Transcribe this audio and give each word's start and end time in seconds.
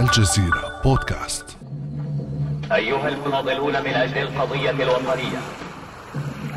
الجزيرة 0.00 0.80
بودكاست. 0.84 1.56
أيها 2.72 3.08
المناضلون 3.08 3.72
من 3.72 3.94
أجل 3.94 4.18
القضية 4.18 4.70
الوطنية 4.70 5.38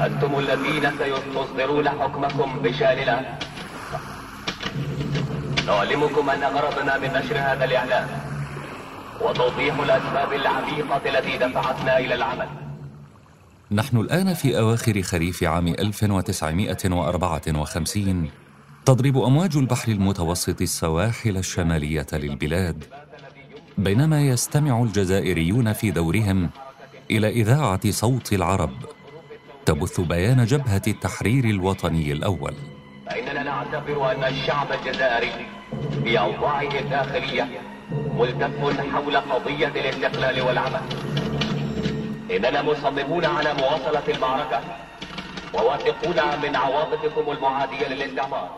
أنتم 0.06 0.40
الذين 0.40 0.92
سيصدرون 0.98 1.90
حكمكم 1.90 2.60
بشأننا. 2.60 3.40
نعلمكم 5.68 6.30
أن 6.30 6.44
غرضنا 6.44 6.98
من 6.98 7.08
نشر 7.08 7.38
هذا 7.38 7.66
الإعلان 7.66 8.08
وتوضيح 9.22 9.80
الأسباب 9.80 10.34
العميقة 10.34 11.02
التي 11.06 11.38
دفعتنا 11.38 12.00
إلى 12.00 12.16
العمل. 12.16 12.48
نحن 13.72 13.98
الآن 13.98 14.34
في 14.34 14.60
أواخر 14.60 15.02
خريف 15.02 15.44
عام 15.44 15.68
1954 15.68 18.30
تضرب 18.86 19.18
أمواج 19.18 19.58
البحر 19.58 19.92
المتوسط 19.92 20.62
السواحل 20.62 21.38
الشمالية 21.38 22.08
للبلاد. 22.14 22.84
بينما 23.80 24.22
يستمع 24.22 24.84
الجزائريون 24.84 25.74
في 25.74 25.92
دورهم 25.92 26.50
إلى 27.12 27.30
إذاعة 27.30 27.92
صوت 27.92 28.34
العرب 28.34 28.72
تبث 29.66 30.00
بيان 30.02 30.46
جبهة 30.46 30.82
التحرير 30.88 31.46
الوطني 31.46 32.12
الأول. 32.12 32.54
فإننا 33.06 33.44
نعتبر 33.44 34.12
أن 34.12 34.24
الشعب 34.24 34.68
الجزائري 34.72 35.46
في 36.04 36.20
أوضاعه 36.20 36.80
الداخلية 36.80 37.48
ملتف 37.92 38.80
حول 38.92 39.18
قضية 39.18 39.68
الاستقلال 39.68 40.42
والعمل. 40.42 40.82
إننا 42.32 42.62
مصممون 42.62 43.26
على 43.26 43.54
مواصلة 43.54 44.16
المعركة 44.16 44.62
وواثقون 45.54 46.42
من 46.44 46.56
عواطفكم 46.56 47.32
المعادية 47.32 47.88
للاستعمار. 47.88 48.50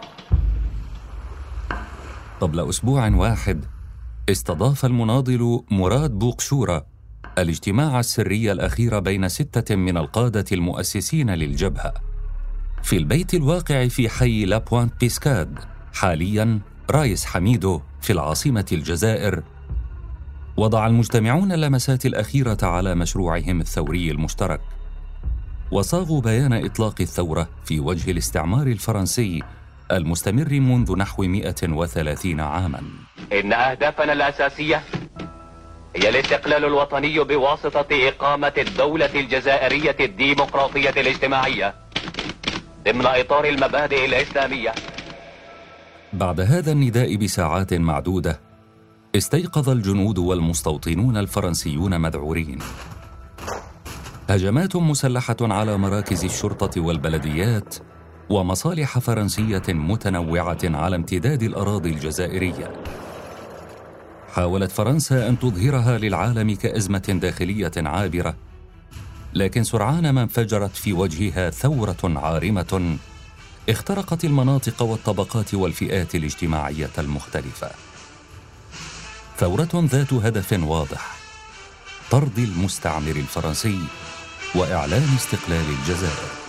قبل 2.41 2.69
أسبوع 2.69 3.09
واحد 3.15 3.65
استضاف 4.31 4.85
المناضل 4.85 5.63
مراد 5.71 6.11
بوقشورة 6.11 6.85
الاجتماع 7.37 7.99
السري 7.99 8.51
الأخير 8.51 8.99
بين 8.99 9.29
ستة 9.29 9.75
من 9.75 9.97
القادة 9.97 10.45
المؤسسين 10.51 11.29
للجبهة. 11.29 11.93
في 12.83 12.97
البيت 12.97 13.33
الواقع 13.33 13.87
في 13.87 14.09
حي 14.09 14.45
لابوان 14.45 14.89
بيسكاد 14.99 15.59
حاليا 15.93 16.59
رايس 16.91 17.25
حميدو 17.25 17.81
في 18.01 18.13
العاصمة 18.13 18.65
الجزائر. 18.71 19.43
وضع 20.57 20.87
المجتمعون 20.87 21.51
اللمسات 21.51 22.05
الأخيرة 22.05 22.57
على 22.63 22.95
مشروعهم 22.95 23.61
الثوري 23.61 24.11
المشترك. 24.11 24.61
وصاغوا 25.71 26.21
بيان 26.21 26.53
إطلاق 26.53 26.95
الثورة 27.01 27.49
في 27.65 27.79
وجه 27.79 28.11
الاستعمار 28.11 28.67
الفرنسي 28.67 29.43
المستمر 29.91 30.59
منذ 30.59 30.97
نحو 30.97 31.23
130 31.23 32.39
عاما. 32.39 32.81
إن 33.33 33.53
أهدافنا 33.53 34.13
الأساسية 34.13 34.83
هي 35.95 36.09
الاستقلال 36.09 36.65
الوطني 36.65 37.19
بواسطة 37.19 37.87
إقامة 37.91 38.53
الدولة 38.57 39.19
الجزائرية 39.19 39.95
الديمقراطية 39.99 40.89
الاجتماعية 40.89 41.73
ضمن 42.85 43.05
إطار 43.05 43.45
المبادئ 43.45 44.05
الإسلامية. 44.05 44.71
بعد 46.13 46.39
هذا 46.41 46.71
النداء 46.71 47.15
بساعات 47.15 47.73
معدودة 47.73 48.39
استيقظ 49.15 49.69
الجنود 49.69 50.17
والمستوطنون 50.17 51.17
الفرنسيون 51.17 52.01
مذعورين. 52.01 52.59
هجمات 54.29 54.75
مسلحة 54.75 55.35
على 55.41 55.77
مراكز 55.77 56.23
الشرطة 56.23 56.81
والبلديات 56.81 57.75
ومصالح 58.31 58.99
فرنسية 58.99 59.63
متنوعة 59.67 60.59
على 60.63 60.95
امتداد 60.95 61.43
الأراضي 61.43 61.89
الجزائرية. 61.89 62.73
حاولت 64.33 64.71
فرنسا 64.71 65.27
أن 65.29 65.39
تظهرها 65.39 65.97
للعالم 65.97 66.55
كأزمة 66.55 67.19
داخلية 67.21 67.71
عابرة 67.77 68.35
لكن 69.33 69.63
سرعان 69.63 70.09
ما 70.09 70.21
انفجرت 70.21 70.75
في 70.75 70.93
وجهها 70.93 71.49
ثورة 71.49 71.97
عارمة 72.03 72.97
اخترقت 73.69 74.25
المناطق 74.25 74.81
والطبقات 74.81 75.53
والفئات 75.53 76.15
الاجتماعية 76.15 76.89
المختلفة. 76.97 77.71
ثورة 79.37 79.69
ذات 79.75 80.13
هدف 80.13 80.59
واضح 80.63 81.15
طرد 82.11 82.39
المستعمر 82.39 83.15
الفرنسي 83.15 83.79
وإعلان 84.55 85.15
استقلال 85.17 85.65
الجزائر. 85.79 86.40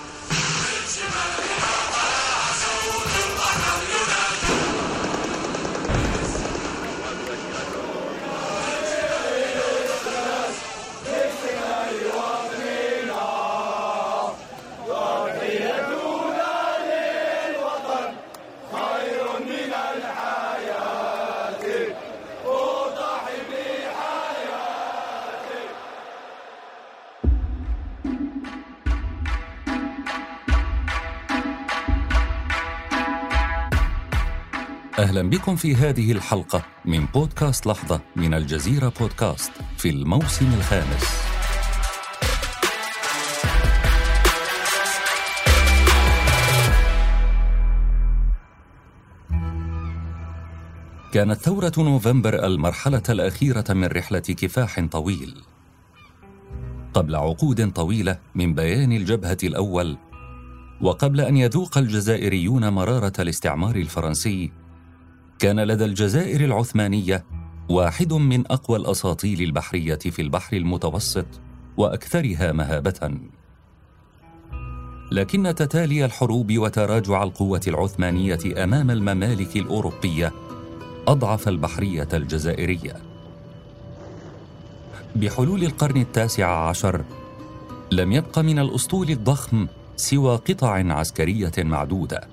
أهلا 35.12 35.30
بكم 35.30 35.56
في 35.56 35.74
هذه 35.74 36.12
الحلقة 36.12 36.62
من 36.84 37.06
بودكاست 37.06 37.66
لحظة 37.66 38.00
من 38.16 38.34
الجزيرة 38.34 38.92
بودكاست 39.00 39.52
في 39.76 39.90
الموسم 39.90 40.54
الخامس. 40.54 41.04
كانت 51.12 51.32
ثورة 51.32 51.72
نوفمبر 51.78 52.46
المرحلة 52.46 53.02
الأخيرة 53.08 53.64
من 53.70 53.84
رحلة 53.84 54.18
كفاح 54.18 54.80
طويل. 54.90 55.34
قبل 56.94 57.16
عقود 57.16 57.72
طويلة 57.72 58.18
من 58.34 58.54
بيان 58.54 58.92
الجبهة 58.92 59.38
الأول 59.44 59.96
وقبل 60.80 61.20
أن 61.20 61.36
يذوق 61.36 61.78
الجزائريون 61.78 62.68
مرارة 62.68 63.12
الاستعمار 63.18 63.76
الفرنسي 63.76 64.61
كان 65.42 65.60
لدى 65.60 65.84
الجزائر 65.84 66.44
العثمانية 66.44 67.24
واحد 67.68 68.12
من 68.12 68.52
أقوى 68.52 68.78
الأساطيل 68.78 69.42
البحرية 69.42 69.98
في 69.98 70.22
البحر 70.22 70.56
المتوسط 70.56 71.26
وأكثرها 71.76 72.52
مهابة. 72.52 73.10
لكن 75.12 75.54
تتالي 75.54 76.04
الحروب 76.04 76.58
وتراجع 76.58 77.22
القوة 77.22 77.60
العثمانية 77.66 78.64
أمام 78.64 78.90
الممالك 78.90 79.56
الأوروبية 79.56 80.32
أضعف 81.08 81.48
البحرية 81.48 82.08
الجزائرية. 82.12 82.96
بحلول 85.16 85.64
القرن 85.64 86.00
التاسع 86.00 86.68
عشر 86.68 87.04
لم 87.92 88.12
يبق 88.12 88.38
من 88.38 88.58
الأسطول 88.58 89.10
الضخم 89.10 89.66
سوى 89.96 90.36
قطع 90.36 90.92
عسكرية 90.92 91.52
معدودة. 91.58 92.31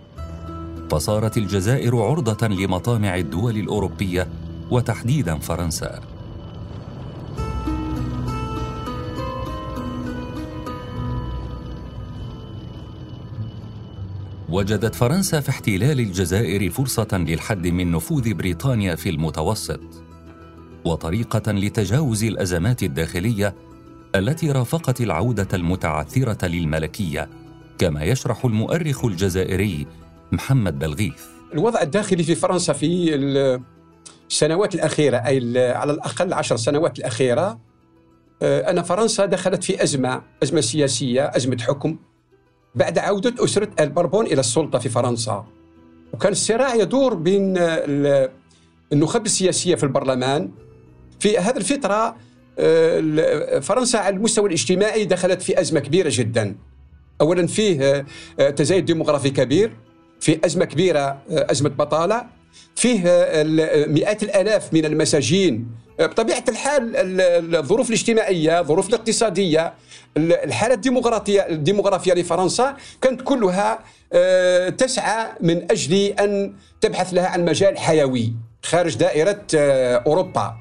فصارت 0.92 1.38
الجزائر 1.38 2.02
عرضة 2.02 2.48
لمطامع 2.48 3.18
الدول 3.18 3.58
الأوروبية 3.58 4.28
وتحديدا 4.72 5.38
فرنسا. 5.38 6.00
وجدت 14.50 14.96
فرنسا 14.96 15.40
في 15.40 15.50
احتلال 15.50 16.00
الجزائر 16.00 16.70
فرصة 16.70 17.08
للحد 17.14 17.68
من 17.68 17.92
نفوذ 17.92 18.34
بريطانيا 18.34 18.96
في 18.96 19.10
المتوسط، 19.10 19.80
وطريقة 20.86 21.52
لتجاوز 21.52 22.24
الأزمات 22.24 22.84
الداخلية 22.84 23.56
التي 24.16 24.52
رافقت 24.52 25.02
العودة 25.02 25.48
المتعثرة 25.54 26.46
للملكية، 26.48 27.30
كما 27.78 28.04
يشرح 28.04 28.46
المؤرخ 28.46 29.06
الجزائري 29.06 29.88
محمد 30.32 30.80
بلغيث. 30.80 31.24
الوضع 31.54 31.82
الداخلي 31.82 32.24
في 32.24 32.36
فرنسا 32.36 32.74
في 32.74 33.16
السنوات 34.30 34.76
الأخيرة 34.76 35.18
أي 35.18 35.72
على 35.72 35.92
الأقل 35.92 36.34
عشر 36.34 36.58
سنوات 36.58 37.00
الأخيرة 37.00 37.60
آه، 38.42 38.70
أن 38.70 38.82
فرنسا 38.82 39.26
دخلت 39.26 39.64
في 39.64 39.84
أزمة 39.84 40.22
أزمة 40.44 40.62
سياسية 40.62 41.32
أزمة 41.36 41.58
حكم. 41.62 41.98
بعد 42.76 42.98
عودة 43.00 43.44
أسرة 43.44 43.70
البربون 43.80 44.26
إلى 44.26 44.40
السلطة 44.40 44.80
في 44.80 44.90
فرنسا. 44.90 45.46
وكان 46.14 46.32
الصراع 46.32 46.76
يدور 46.76 47.14
بين 47.14 47.54
النخب 48.94 49.26
السياسية 49.26 49.76
في 49.76 49.84
البرلمان. 49.84 50.52
في 51.20 51.38
هذه 51.38 51.58
الفترة 51.58 52.16
آه، 52.60 53.60
فرنسا 53.60 53.98
على 53.98 54.16
المستوى 54.16 54.48
الاجتماعي 54.48 55.06
دخلت 55.06 55.42
في 55.42 55.62
أزمة 55.62 55.80
كبيرة 55.80 56.10
جدا. 56.14 56.56
أولا 57.22 57.48
فيه 57.48 58.06
آه، 58.40 58.50
تزايد 58.50 58.86
ديموغرافي 58.86 59.30
كبير. 59.30 59.72
في 60.20 60.40
أزمة 60.46 60.66
كبيرة 60.66 61.22
أزمة 61.30 61.70
بطالة. 61.70 62.26
فيه 62.76 63.04
مئات 63.88 64.24
الآلاف 64.24 64.74
من 64.74 64.86
المساجين. 64.86 65.68
بطبيعة 66.00 66.44
الحال 66.50 66.94
الظروف 67.56 67.88
الاجتماعية 67.90 68.60
الظروف 68.60 68.90
الاقتصادية 68.90 69.74
الحالة 70.18 70.74
الديمقراطية 70.74 71.42
الديمغرافيه 71.42 72.14
لفرنسا 72.14 72.76
كانت 73.02 73.22
كلها 73.22 73.80
آه، 74.14 74.70
تسعى 74.70 75.28
من 75.42 75.72
أجل 75.72 75.94
أن 75.96 76.54
تبحث 76.82 77.14
لها 77.14 77.28
عن 77.28 77.46
مجال 77.46 77.78
حيوي 77.78 78.34
خارج 78.64 78.98
دائرة 78.98 79.42
آه، 79.56 80.04
أوروبا. 80.08 80.56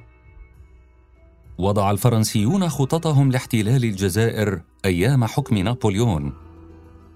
وضع 1.58 1.90
الفرنسيون 1.90 2.68
خططهم 2.68 3.30
لاحتلال 3.32 3.84
الجزائر 3.84 4.60
أيام 4.84 5.24
حكم 5.24 5.58
نابليون. 5.58 6.47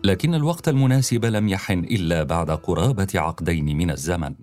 لكن 0.04 0.34
الوقت 0.34 0.69
المناسب 0.69 1.25
لم 1.25 1.49
يحن 1.49 1.78
إلا 1.78 2.22
بعد 2.22 2.50
قرابة 2.50 3.08
عقدين 3.14 3.76
من 3.76 3.90
الزمن. 3.90 4.34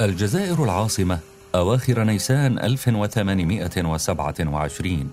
الجزائر 0.00 0.64
العاصمة 0.64 1.18
أواخر 1.54 2.04
نيسان 2.04 2.58
1827 2.58 5.10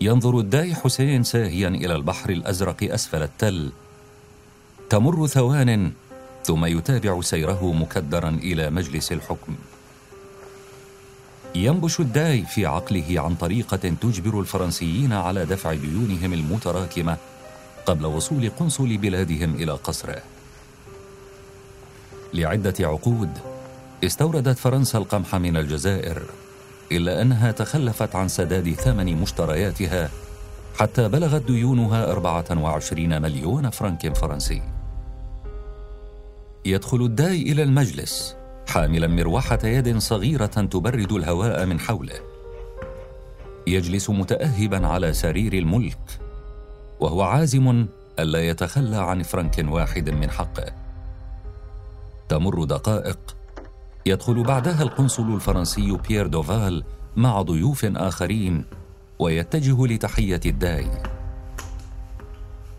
ينظر 0.00 0.38
الداي 0.38 0.74
حسين 0.74 1.22
ساهيا 1.22 1.68
إلى 1.68 1.94
البحر 1.94 2.30
الأزرق 2.30 2.92
أسفل 2.92 3.22
التل. 3.22 3.72
تمر 4.90 5.26
ثوان 5.26 5.92
ثم 6.44 6.64
يتابع 6.64 7.20
سيره 7.20 7.72
مكدرا 7.72 8.28
إلى 8.28 8.70
مجلس 8.70 9.12
الحكم. 9.12 9.54
ينبش 11.54 12.00
الداي 12.00 12.42
في 12.42 12.66
عقله 12.66 13.20
عن 13.20 13.34
طريقة 13.34 13.76
تجبر 13.76 14.40
الفرنسيين 14.40 15.12
على 15.12 15.44
دفع 15.44 15.74
ديونهم 15.74 16.32
المتراكمة 16.32 17.16
قبل 17.86 18.06
وصول 18.06 18.50
قنصل 18.50 18.96
بلادهم 18.96 19.54
إلى 19.54 19.72
قصره 19.72 20.22
لعدة 22.34 22.74
عقود 22.80 23.30
استوردت 24.04 24.58
فرنسا 24.58 24.98
القمح 24.98 25.34
من 25.34 25.56
الجزائر 25.56 26.22
إلا 26.92 27.22
أنها 27.22 27.50
تخلفت 27.50 28.14
عن 28.16 28.28
سداد 28.28 28.72
ثمن 28.72 29.16
مشترياتها 29.16 30.10
حتى 30.78 31.08
بلغت 31.08 31.42
ديونها 31.42 32.12
24 32.12 33.22
مليون 33.22 33.70
فرنك 33.70 34.16
فرنسي. 34.16 34.62
يدخل 36.64 37.02
الداي 37.02 37.42
إلى 37.42 37.62
المجلس 37.62 38.36
حاملا 38.68 39.06
مروحة 39.06 39.58
يد 39.64 39.98
صغيرة 39.98 40.46
تبرد 40.46 41.12
الهواء 41.12 41.66
من 41.66 41.80
حوله. 41.80 42.20
يجلس 43.66 44.10
متأهبا 44.10 44.86
على 44.86 45.12
سرير 45.12 45.52
الملك 45.52 45.98
وهو 47.00 47.22
عازم 47.22 47.86
ألا 48.18 48.48
يتخلى 48.48 48.96
عن 48.96 49.22
فرنك 49.22 49.64
واحد 49.68 50.10
من 50.10 50.30
حقه. 50.30 50.72
تمر 52.28 52.64
دقائق 52.64 53.18
يدخل 54.06 54.42
بعدها 54.42 54.82
القنصل 54.82 55.34
الفرنسي 55.34 55.98
بيير 56.08 56.26
دوفال 56.26 56.84
مع 57.16 57.42
ضيوف 57.42 57.84
آخرين 57.84 58.64
ويتجه 59.18 59.86
لتحية 59.86 60.40
الداي 60.46 60.86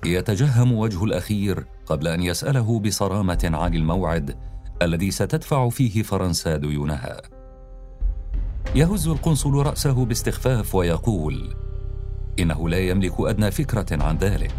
يتجهم 0.05 0.71
وجه 0.71 1.03
الأخير 1.03 1.65
قبل 1.85 2.07
أن 2.07 2.21
يسأله 2.21 2.79
بصرامة 2.79 3.51
عن 3.53 3.75
الموعد 3.75 4.48
الذي 4.81 5.11
ستدفع 5.11 5.69
فيه 5.69 6.03
فرنسا 6.03 6.57
ديونها. 6.57 7.21
يهز 8.75 9.07
القنصل 9.07 9.53
رأسه 9.53 10.05
باستخفاف 10.05 10.75
ويقول 10.75 11.55
إنه 12.39 12.69
لا 12.69 12.79
يملك 12.79 13.13
أدنى 13.19 13.51
فكرة 13.51 14.03
عن 14.03 14.17
ذلك. 14.17 14.51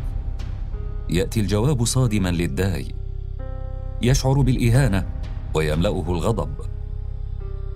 يأتي 1.11 1.41
الجواب 1.41 1.85
صادما 1.85 2.29
للداي 2.29 2.95
يشعر 4.03 4.41
بالإهانة 4.41 5.07
ويملأه 5.55 6.05
الغضب. 6.09 6.55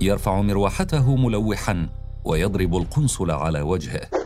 يرفع 0.01 0.41
مروحته 0.41 1.17
ملوحا 1.17 1.89
ويضرب 2.25 2.77
القنصل 2.77 3.31
على 3.31 3.61
وجهه. 3.61 4.24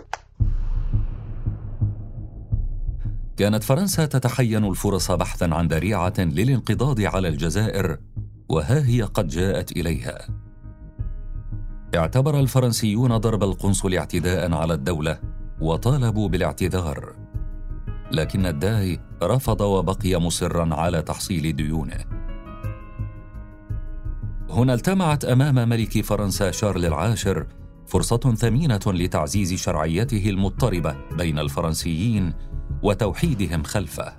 كانت 3.39 3.65
فرنسا 3.65 4.07
تتحين 4.07 4.65
الفرص 4.65 5.11
بحثا 5.11 5.45
عن 5.53 5.67
ذريعة 5.67 6.15
للانقضاض 6.19 7.01
على 7.01 7.29
الجزائر 7.29 7.99
وها 8.49 8.87
هي 8.87 9.03
قد 9.03 9.29
جاءت 9.29 9.73
إليها. 9.73 10.19
اعتبر 11.95 12.41
الفرنسيون 12.41 13.17
ضرب 13.17 13.43
القنصل 13.43 13.95
اعتداء 13.95 14.53
على 14.53 14.75
الدولة 14.75 15.21
وطالبوا 15.61 16.29
بالاعتذار. 16.29 17.13
لكن 18.13 18.47
الداي 18.47 19.01
رفض 19.23 19.61
وبقي 19.61 20.21
مصرا 20.21 20.75
على 20.75 21.03
تحصيل 21.03 21.57
ديونه. 21.57 22.05
هنا 24.51 24.75
التمعت 24.75 25.25
أمام 25.25 25.69
ملك 25.69 26.05
فرنسا 26.05 26.51
شارل 26.51 26.87
العاشر 26.87 27.47
فرصة 27.87 28.35
ثمينة 28.35 28.81
لتعزيز 28.87 29.55
شرعيته 29.55 30.31
المضطربة 30.31 30.97
بين 31.17 31.39
الفرنسيين 31.39 32.35
وتوحيدهم 32.83 33.63
خلفه 33.63 34.13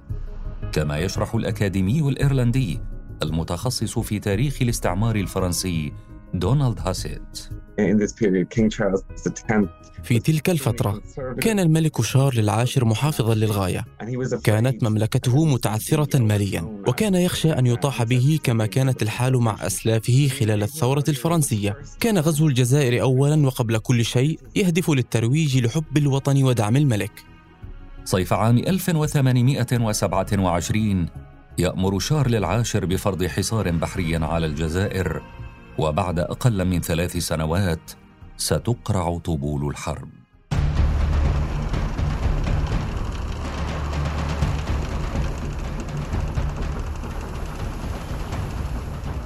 كما 0.71 0.97
يشرح 0.97 1.35
الأكاديمي 1.35 1.99
الإيرلندي 1.99 2.79
المتخصص 3.23 3.99
في 3.99 4.19
تاريخ 4.19 4.57
الاستعمار 4.61 5.15
الفرنسي 5.15 5.93
دونالد 6.33 6.79
هاسيت. 6.79 7.49
في 10.03 10.19
تلك 10.19 10.49
الفترة 10.49 11.01
كان 11.41 11.59
الملك 11.59 12.01
شارل 12.01 12.39
العاشر 12.39 12.85
محافظا 12.85 13.35
للغاية. 13.35 13.85
كانت 14.43 14.83
مملكته 14.83 15.45
متعثرة 15.45 16.19
ماليا 16.19 16.61
وكان 16.87 17.15
يخشى 17.15 17.51
أن 17.51 17.65
يطاح 17.65 18.03
به 18.03 18.39
كما 18.43 18.65
كانت 18.65 19.01
الحال 19.01 19.37
مع 19.37 19.65
أسلافه 19.65 20.27
خلال 20.39 20.63
الثورة 20.63 21.03
الفرنسية. 21.09 21.77
كان 21.99 22.17
غزو 22.17 22.47
الجزائر 22.47 23.01
أولا 23.01 23.45
وقبل 23.47 23.77
كل 23.77 24.05
شيء 24.05 24.39
يهدف 24.55 24.89
للترويج 24.89 25.65
لحب 25.65 25.97
الوطن 25.97 26.43
ودعم 26.43 26.75
الملك. 26.75 27.28
صيف 28.09 28.33
عام 28.33 28.57
1827 28.57 31.09
يأمر 31.57 31.99
شارل 31.99 32.35
العاشر 32.35 32.85
بفرض 32.85 33.25
حصار 33.25 33.71
بحري 33.71 34.15
على 34.15 34.45
الجزائر 34.45 35.21
وبعد 35.77 36.19
أقل 36.19 36.65
من 36.65 36.81
ثلاث 36.81 37.17
سنوات 37.17 37.91
ستقرع 38.37 39.17
طبول 39.17 39.69
الحرب. 39.69 40.09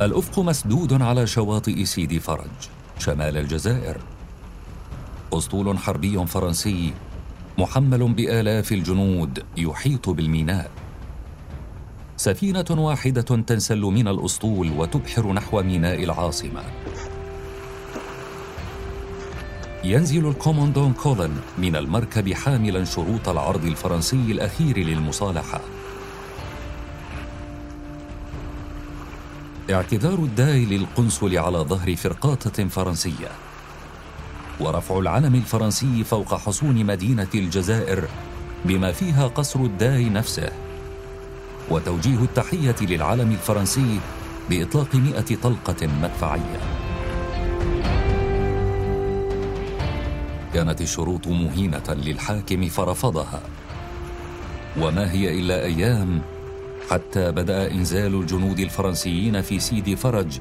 الأفق 0.01 0.39
مسدود 0.39 1.01
على 1.01 1.27
شواطئ 1.27 1.85
سيدي 1.85 2.19
فرج 2.19 2.47
شمال 2.99 3.37
الجزائر. 3.37 3.97
أسطول 5.33 5.77
حربي 5.77 6.25
فرنسي 6.25 6.93
محمل 7.57 8.13
بآلاف 8.13 8.71
الجنود 8.71 9.43
يحيط 9.57 10.09
بالميناء 10.09 10.71
سفينة 12.17 12.65
واحدة 12.69 13.21
تنسل 13.21 13.81
من 13.81 14.07
الأسطول 14.07 14.71
وتبحر 14.77 15.33
نحو 15.33 15.61
ميناء 15.61 16.03
العاصمة. 16.03 16.63
ينزل 19.83 20.27
ال 20.27 20.33
commandant 20.33 20.93
كولن 20.93 21.35
من 21.57 21.75
المركب 21.75 22.33
حاملا 22.33 22.83
شروط 22.83 23.29
العرض 23.29 23.65
الفرنسي 23.65 24.31
الأخير 24.31 24.77
للمصالحة. 24.77 25.61
اعتذار 29.71 30.19
الداي 30.19 30.65
للقنصل 30.65 31.37
على 31.37 31.57
ظهر 31.57 31.95
فرقاطة 31.95 32.67
فرنسية. 32.67 33.31
ورفع 34.59 34.99
العلم 34.99 35.35
الفرنسي 35.35 36.03
فوق 36.03 36.35
حصون 36.35 36.85
مدينة 36.85 37.27
الجزائر 37.35 38.07
بما 38.65 38.91
فيها 38.91 39.27
قصر 39.27 39.59
الداي 39.59 40.09
نفسه. 40.09 40.49
وتوجيه 41.69 42.19
التحية 42.23 42.75
للعلم 42.81 43.31
الفرنسي 43.31 43.99
بإطلاق 44.49 44.95
مئة 44.95 45.35
طلقة 45.43 45.87
مدفعية 46.01 46.59
كانت 50.53 50.81
الشروط 50.81 51.27
مهينة 51.27 51.83
للحاكم 51.89 52.69
فرفضها 52.69 53.41
وما 54.81 55.11
هي 55.11 55.39
إلا 55.39 55.63
أيام 55.63 56.21
حتى 56.89 57.31
بدأ 57.31 57.71
إنزال 57.71 58.15
الجنود 58.15 58.59
الفرنسيين 58.59 59.41
في 59.41 59.59
سيدي 59.59 59.95
فرج 59.95 60.39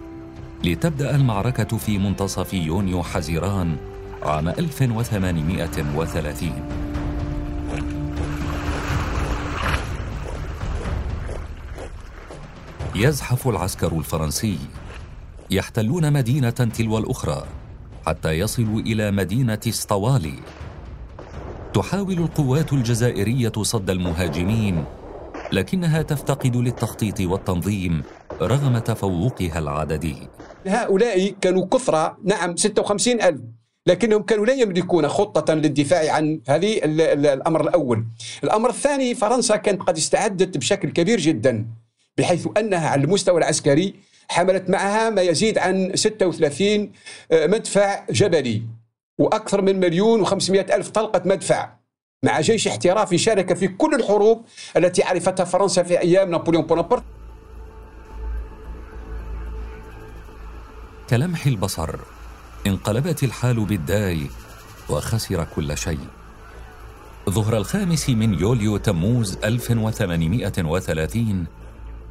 لتبدأ 0.64 1.16
المعركة 1.16 1.76
في 1.78 1.99
منتصف 1.99 2.54
يونيو 2.54 3.02
حزيران 3.02 3.76
عام 4.25 4.49
1830 4.49 6.50
يزحف 12.95 13.49
العسكر 13.49 13.99
الفرنسي. 13.99 14.59
يحتلون 15.50 16.12
مدينة 16.12 16.50
تلو 16.50 16.99
الأخرى 16.99 17.45
حتى 18.07 18.31
يصلوا 18.31 18.81
إلى 18.81 19.11
مدينة 19.11 19.59
اسطوالي 19.69 20.35
تحاول 21.75 22.19
القوات 22.19 22.73
الجزائرية 22.73 23.52
صد 23.62 23.91
المهاجمين 23.91 24.85
لكنها 25.52 26.02
تفتقد 26.02 26.57
للتخطيط 26.57 27.21
والتنظيم 27.21 28.02
رغم 28.43 28.79
تفوقها 28.79 29.59
العددي. 29.59 30.17
هؤلاء 30.67 31.35
كانوا 31.41 31.67
كثرة 31.67 32.19
نعم 32.25 32.57
56 32.57 33.23
ألف. 33.23 33.41
لكنهم 33.87 34.23
كانوا 34.23 34.47
لا 34.47 34.53
يملكون 34.53 35.09
خطة 35.09 35.55
للدفاع 35.55 36.12
عن 36.12 36.41
هذه 36.49 36.81
الأمر 36.85 37.61
الأول. 37.61 38.05
الأمر 38.45 38.71
الثاني 38.71 39.15
فرنسا 39.15 39.57
كانت 39.57 39.83
قد 39.83 39.97
استعدت 39.97 40.59
بشكل 40.59 40.91
كبير 40.91 41.21
جدا 41.21 41.67
بحيث 42.19 42.49
أنها 42.59 42.89
على 42.89 43.05
المستوى 43.05 43.39
العسكري 43.39 43.95
حملت 44.29 44.71
معها 44.71 45.11
ما 45.11 45.23
يزيد 45.23 45.59
عن 45.59 45.93
36 45.95 46.93
آه، 47.33 47.47
مدفع 47.47 48.05
جبلي 48.11 48.62
وأكثر 49.19 49.62
من 49.62 49.81
مليون 49.81 50.21
وخمسمائة 50.21 50.75
ألف 50.77 50.91
طلقة 50.91 51.23
مدفع 51.25 51.73
مع 52.23 52.41
جيش 52.41 52.69
احترافي 52.69 53.19
شارك 53.19 53.55
في 53.55 53.69
كل 53.69 53.95
الحروب 53.95 54.45
التي 54.77 55.03
عرفتها 55.03 55.45
فرنسا 55.45 55.83
في 55.83 56.01
أيام 56.01 56.31
نابليون 56.31 56.67
بونابرت. 56.67 57.03
كلمح 61.11 61.47
البصر. 61.47 62.01
انقلبت 62.66 63.25
الحال 63.25 63.64
بالداي 63.64 64.26
وخسر 64.88 65.47
كل 65.57 65.78
شيء. 65.78 65.99
ظهر 67.31 67.57
الخامس 67.57 68.11
من 68.11 68.35
يوليو 68.35 68.76
تموز 68.76 69.38
1830 69.45 71.47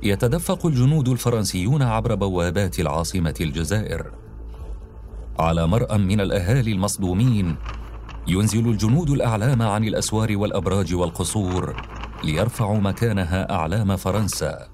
يتدفق 0.03 0.65
الجنود 0.65 1.10
الفرنسيون 1.10 1.81
عبر 1.81 2.15
بوابات 2.15 2.79
العاصمة 2.79 3.34
الجزائر. 3.41 4.12
على 5.39 5.67
مرأى 5.67 5.98
من 5.98 6.22
الأهالي 6.22 6.72
المصدومين 6.72 7.55
ينزل 8.27 8.70
الجنود 8.70 9.10
الأعلام 9.10 9.62
عن 9.62 9.84
الأسوار 9.84 10.38
والأبراج 10.38 10.93
والقصور 10.93 11.81
ليرفعوا 12.24 12.79
مكانها 12.79 13.51
أعلام 13.51 13.96
فرنسا. 13.96 14.67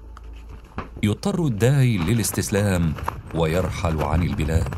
يضطر 1.02 1.46
الداي 1.46 1.96
للاستسلام 1.96 2.92
ويرحل 3.34 4.02
عن 4.02 4.22
البلاد. 4.22 4.74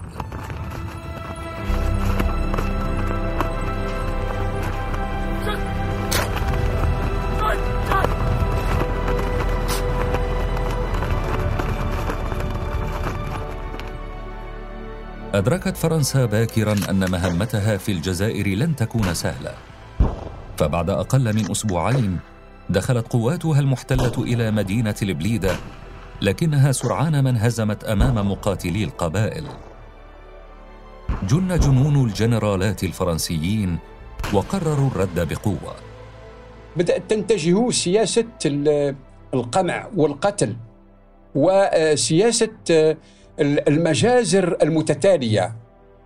أدركت 15.35 15.77
فرنسا 15.77 16.25
باكرا 16.25 16.77
أن 16.91 17.11
مهمتها 17.11 17.77
في 17.77 17.93
الجزائر 17.93 18.47
لن 18.47 18.77
تكون 18.77 19.15
سهلة. 19.15 19.55
فبعد 20.57 20.91
أقل 20.91 21.35
من 21.37 21.51
أسبوعين 21.51 22.19
دخلت 22.71 23.13
قواتها 23.13 23.61
المحتلة 23.61 24.13
إلى 24.19 24.51
مدينة 24.51 24.95
البليدة 25.03 25.57
لكنها 26.23 26.73
سرعان 26.73 27.21
ما 27.21 27.31
انهزمت 27.31 27.85
أمام 27.85 28.31
مقاتلي 28.31 28.85
القبائل. 28.85 29.47
جن 31.29 31.59
جنون 31.59 32.07
الجنرالات 32.07 32.85
الفرنسيين 32.85 33.79
وقرروا 34.33 34.89
الرد 34.89 35.29
بقوة. 35.29 35.75
بدأت 36.77 37.03
تنتجه 37.09 37.71
سياسة 37.71 38.25
القمع 39.35 39.89
والقتل 39.97 40.57
وسياسة 41.35 42.97
المجازر 43.41 44.57
المتتالية. 44.63 45.57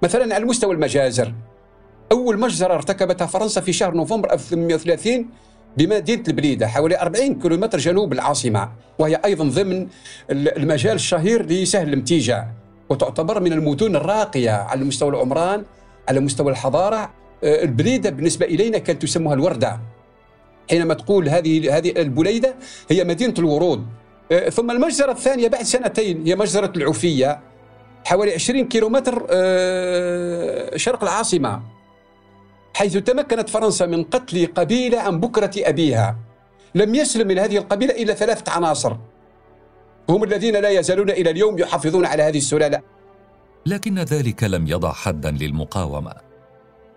مثلا 0.03 0.35
على 0.35 0.45
مستوى 0.45 0.75
المجازر. 0.75 1.35
أول 2.13 2.41
مجزرة 2.41 2.75
ارتكبتها 2.75 3.27
فرنسا 3.27 3.61
في 3.61 3.73
شهر 3.73 3.95
نوفمبر 3.95 4.33
1830 4.33 5.29
بمدينة 5.77 6.23
البليدة 6.29 6.67
حوالي 6.69 7.01
40 7.01 7.41
كيلومتر 7.41 7.79
جنوب 7.79 8.13
العاصمة 8.13 8.69
وهي 8.99 9.21
أيضا 9.25 9.45
ضمن 9.45 9.87
المجال 10.31 10.95
الشهير 10.95 11.47
لسهل 11.47 11.89
الامتيجة 11.89 12.49
وتعتبر 12.89 13.41
من 13.41 13.53
المدن 13.53 13.97
الراقية 13.97 14.51
على 14.51 14.85
مستوى 14.85 15.09
العمران 15.09 15.65
على 16.09 16.21
مستوى 16.21 16.51
الحضارة 16.53 17.11
آه، 17.45 17.63
البليدة 17.63 18.11
بالنسبة 18.11 18.47
إلينا 18.47 18.79
كانت 18.79 19.03
تسموها 19.03 19.35
الوردة. 19.35 19.81
حينما 20.71 20.95
تقول 20.95 21.29
هذه 21.29 21.77
هذه 21.77 21.93
البليدة 21.97 22.55
هي 22.91 23.05
مدينة 23.05 23.35
الورود. 23.39 23.87
ثم 24.51 24.71
المجزرة 24.71 25.13
الثانية 25.13 25.49
بعد 25.49 25.63
سنتين 25.63 26.27
هي 26.27 26.37
مجزرة 26.37 26.73
العوفية 26.77 27.41
حوالي 28.05 28.35
20 28.35 28.69
كيلومتر 28.69 29.27
آه، 29.31 30.77
شرق 30.77 31.03
العاصمة 31.03 31.63
حيث 32.75 32.97
تمكنت 32.97 33.51
فرنسا 33.51 33.87
من 33.87 34.05
قتل 34.05 34.47
قبيلة 34.47 35.01
عن 35.01 35.21
بكرة 35.21 35.51
أبيها. 35.57 36.17
لم 36.75 36.95
يسلم 36.95 37.29
من 37.29 37.39
هذه 37.39 37.59
القبيلة 37.59 38.03
إلا 38.03 38.15
ثلاثة 38.15 38.53
عناصر. 38.53 38.97
هم 40.09 40.25
الذين 40.25 40.57
لا 40.57 40.69
يزالون 40.69 41.11
إلى 41.11 41.31
اليوم 41.31 41.59
يحافظون 41.59 42.07
على 42.07 42.23
هذه 42.23 42.39
السلالة. 42.39 42.81
لكن 43.67 43.99
ذلك 43.99 44.45
لم 44.45 44.67
يضع 44.67 44.93
حدا 44.93 45.31
للمقاومة. 45.31 46.15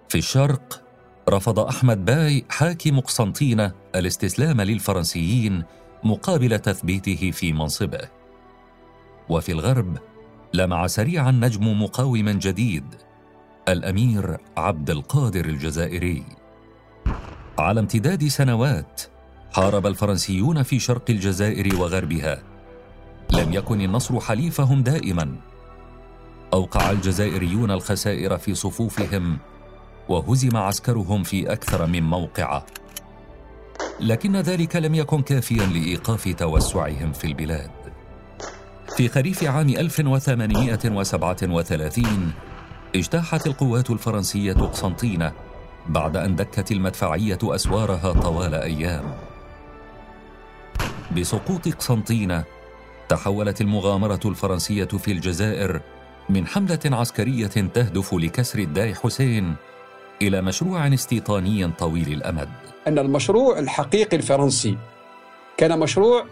في 0.09 0.17
الشرق 0.17 0.81
رفض 1.29 1.59
أحمد 1.59 2.05
باي 2.05 2.45
حاكم 2.49 2.99
قسنطينة 2.99 3.71
الاستسلام 3.95 4.61
للفرنسيين 4.61 5.63
مقابل 6.07 6.59
تثبيته 6.59 7.31
في 7.31 7.53
منصبه. 7.53 8.09
وفي 9.29 9.51
الغرب 9.51 9.97
لمع 10.53 10.87
سريعا 10.87 11.31
نجم 11.31 11.81
مقاوم 11.83 12.29
جديد 12.29 12.83
الأمير 13.67 14.37
عبد 14.57 14.89
القادر 14.89 15.45
الجزائري. 15.45 16.23
على 17.59 17.79
امتداد 17.79 18.27
سنوات 18.27 19.01
حارب 19.53 19.87
الفرنسيون 19.87 20.63
في 20.63 20.79
شرق 20.79 21.03
الجزائر 21.09 21.75
وغربها. 21.75 22.43
لم 23.33 23.53
يكن 23.53 23.81
النصر 23.81 24.19
حليفهم 24.19 24.83
دائما. 24.83 25.35
أوقع 26.53 26.91
الجزائريون 26.91 27.71
الخسائر 27.71 28.37
في 28.37 28.55
صفوفهم 28.55 29.37
وهزم 30.09 30.57
عسكرهم 30.57 31.23
في 31.23 31.51
أكثر 31.51 31.85
من 31.85 32.03
موقعة. 32.03 32.65
لكن 33.99 34.35
ذلك 34.35 34.75
لم 34.75 34.95
يكن 34.95 35.21
كافيا 35.21 35.65
لإيقاف 35.65 36.27
توسعهم 36.27 37.13
في 37.13 37.27
البلاد. 37.27 37.71
في 38.97 39.09
خريف 39.09 39.43
عام 39.43 39.69
1837 39.69 42.31
اجتاحت 42.95 43.47
القوات 43.47 43.89
الفرنسية 43.89 44.53
قسنطينة 44.53 45.31
بعد 45.89 46.17
أن 46.17 46.35
دكت 46.35 46.71
المدفعية 46.71 47.37
أسوارها 47.43 48.13
طوال 48.13 48.55
أيام. 48.55 49.13
بسقوط 51.17 51.67
قسنطينة 51.67 52.43
تحولت 53.09 53.61
المغامرة 53.61 54.19
الفرنسية 54.25 54.85
في 54.85 55.11
الجزائر 55.11 55.81
من 56.29 56.47
حملة 56.47 56.79
عسكرية 56.85 57.47
تهدف 57.47 58.13
لكسر 58.13 58.59
الداي 58.59 58.95
حسين 58.95 59.55
إلى 60.21 60.41
مشروع 60.41 60.93
استيطاني 60.93 61.67
طويل 61.67 62.13
الأمد. 62.13 62.49
أن 62.87 62.99
المشروع 62.99 63.59
الحقيقي 63.59 64.17
الفرنسي 64.17 64.77
كان 65.57 65.79
مشروع 65.79 66.25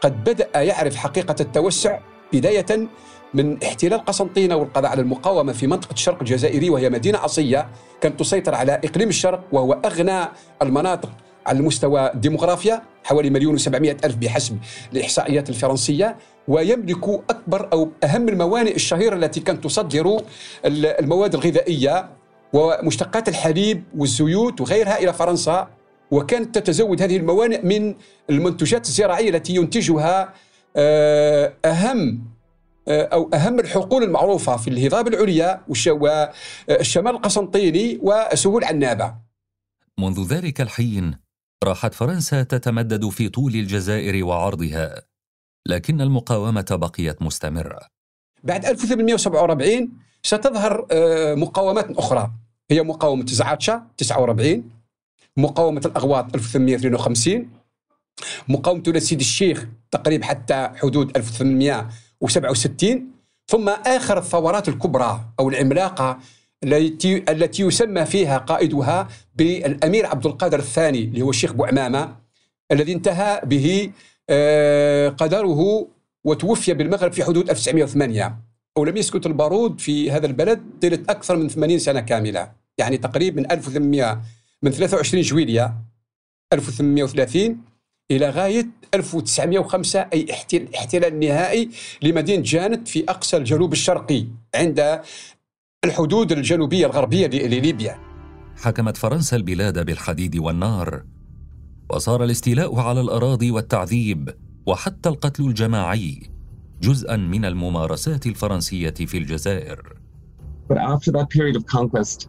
قد 0.00 0.24
بدأ 0.24 0.62
يعرف 0.62 0.96
حقيقة 0.96 1.34
التوسع 1.40 1.98
بداية 2.32 2.88
من 3.34 3.62
احتلال 3.62 4.04
قسنطينة 4.04 4.56
والقضاء 4.56 4.90
على 4.90 5.02
المقاومة 5.02 5.52
في 5.52 5.66
منطقة 5.66 5.92
الشرق 5.92 6.18
الجزائري 6.20 6.70
وهي 6.70 6.90
مدينة 6.90 7.18
عصية 7.18 7.68
كانت 8.00 8.20
تسيطر 8.20 8.54
على 8.54 8.72
إقليم 8.84 9.08
الشرق 9.08 9.44
وهو 9.52 9.72
أغنى 9.72 10.24
المناطق 10.62 11.10
على 11.46 11.58
المستوى 11.58 12.12
الديموغرافيا 12.14 12.82
حوالي 13.04 13.30
مليون 13.30 13.54
وسبعمائة 13.54 13.96
ألف 14.04 14.16
بحسب 14.16 14.58
الإحصائيات 14.92 15.48
الفرنسية 15.48 16.16
ويملك 16.48 17.08
أكبر 17.30 17.68
أو 17.72 17.88
أهم 18.04 18.28
الموانئ 18.28 18.74
الشهيرة 18.74 19.14
التي 19.14 19.40
كانت 19.40 19.64
تصدر 19.64 20.20
المواد 20.64 21.34
الغذائية 21.34 22.08
ومشتقات 22.52 23.28
الحليب 23.28 23.84
والزيوت 23.96 24.60
وغيرها 24.60 24.98
إلى 24.98 25.12
فرنسا. 25.12 25.68
وكانت 26.10 26.58
تتزود 26.58 27.02
هذه 27.02 27.16
الموانئ 27.16 27.62
من 27.66 27.94
المنتجات 28.30 28.86
الزراعية 28.86 29.30
التي 29.30 29.54
ينتجها 29.54 30.34
آه، 30.76 31.54
أهم 31.64 32.24
آه، 32.88 33.02
أو 33.02 33.30
أهم 33.34 33.60
الحقول 33.60 34.02
المعروفة 34.02 34.56
في 34.56 34.70
الهضاب 34.70 35.08
العليا 35.08 35.60
والشمال 35.68 37.14
القسنطيني 37.14 37.98
وسهول 38.02 38.64
عنابة. 38.64 39.14
منذ 39.98 40.26
ذلك 40.26 40.60
الحين 40.60 41.14
راحت 41.64 41.94
فرنسا 41.94 42.42
تتمدد 42.42 43.08
في 43.08 43.28
طول 43.28 43.54
الجزائر 43.54 44.24
وعرضها 44.24 45.02
لكن 45.66 46.00
المقاومة 46.00 46.66
بقيت 46.70 47.22
مستمرة. 47.22 47.80
بعد 48.44 48.64
1847 48.66 49.92
ستظهر 50.22 50.86
آه، 50.90 51.34
مقاومات 51.34 51.90
أخرى 51.90 52.30
هي 52.70 52.82
مقاومة 52.82 53.26
زعاتشا 53.26 53.86
49 53.96 54.70
مقاومة 55.38 55.82
الأغواط 55.86 56.34
1852 56.34 57.50
مقاومة 58.48 58.82
ولاد 58.88 59.02
سيد 59.02 59.20
الشيخ 59.20 59.66
تقريبا 59.90 60.24
حتى 60.24 60.70
حدود 60.76 61.16
1800 61.16 61.88
و67 62.24 62.98
ثم 63.46 63.68
آخر 63.68 64.18
الثورات 64.18 64.68
الكبرى 64.68 65.24
أو 65.40 65.48
العملاقة 65.48 66.18
التي 66.64 67.24
التي 67.28 67.62
يسمى 67.62 68.04
فيها 68.04 68.38
قائدها 68.38 69.08
بالأمير 69.34 70.06
عبد 70.06 70.26
القادر 70.26 70.58
الثاني 70.58 71.04
اللي 71.04 71.22
هو 71.22 71.30
الشيخ 71.30 71.52
بوعمامه 71.52 72.16
الذي 72.72 72.92
انتهى 72.92 73.40
به 73.44 73.90
آه، 74.30 75.08
قدره 75.08 75.88
وتوفي 76.24 76.74
بالمغرب 76.74 77.12
في 77.12 77.24
حدود 77.24 77.50
1908 77.50 78.38
ولم 78.78 78.96
يسكت 78.96 79.26
البارود 79.26 79.80
في 79.80 80.10
هذا 80.10 80.26
البلد 80.26 80.62
طيلة 80.82 81.02
أكثر 81.08 81.36
من 81.36 81.48
80 81.48 81.78
سنة 81.78 82.00
كاملة 82.00 82.52
يعني 82.78 82.96
تقريبا 82.96 83.40
من 83.40 83.52
1800 83.52 84.22
من 84.62 84.70
23 84.70 85.22
جويلية 85.22 85.74
1830 86.52 87.56
إلى 88.10 88.30
غاية 88.30 88.68
1905 88.94 90.00
أي 90.00 90.26
احتلال 90.74 91.20
نهائي 91.20 91.70
لمدينة 92.02 92.42
جانت 92.42 92.88
في 92.88 93.04
أقصى 93.08 93.36
الجنوب 93.36 93.72
الشرقي 93.72 94.26
عند 94.54 95.00
الحدود 95.84 96.32
الجنوبية 96.32 96.86
الغربية 96.86 97.26
لليبيا 97.26 97.98
حكمت 98.56 98.96
فرنسا 98.96 99.36
البلاد 99.36 99.86
بالحديد 99.86 100.36
والنار 100.36 101.04
وصار 101.90 102.24
الاستيلاء 102.24 102.80
على 102.80 103.00
الأراضي 103.00 103.50
والتعذيب 103.50 104.34
وحتى 104.66 105.08
القتل 105.08 105.44
الجماعي 105.44 106.30
جزءا 106.82 107.16
من 107.16 107.44
الممارسات 107.44 108.26
الفرنسية 108.26 108.90
في 108.90 109.18
الجزائر. 109.18 109.96
But 110.68 110.78
after 110.78 111.12
that 111.12 111.28
period 111.30 111.56
of 111.56 111.64
conquest, 111.66 112.28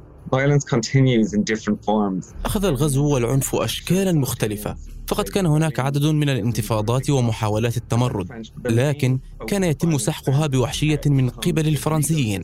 أخذ 2.46 2.66
الغزو 2.66 3.06
والعنف 3.08 3.56
أشكالا 3.56 4.12
مختلفة 4.12 4.76
فقد 5.08 5.30
كان 5.30 5.46
هناك 5.46 5.80
عدد 5.80 6.06
من 6.06 6.30
الانتفاضات 6.30 7.10
ومحاولات 7.10 7.78
التمرد 7.78 8.28
لكن 8.66 9.20
كان 9.48 9.64
يتم 9.64 9.98
سحقها 9.98 10.48
بوحشية 10.48 11.02
من 11.06 11.30
قبل 11.30 11.68
الفرنسيين. 11.68 12.44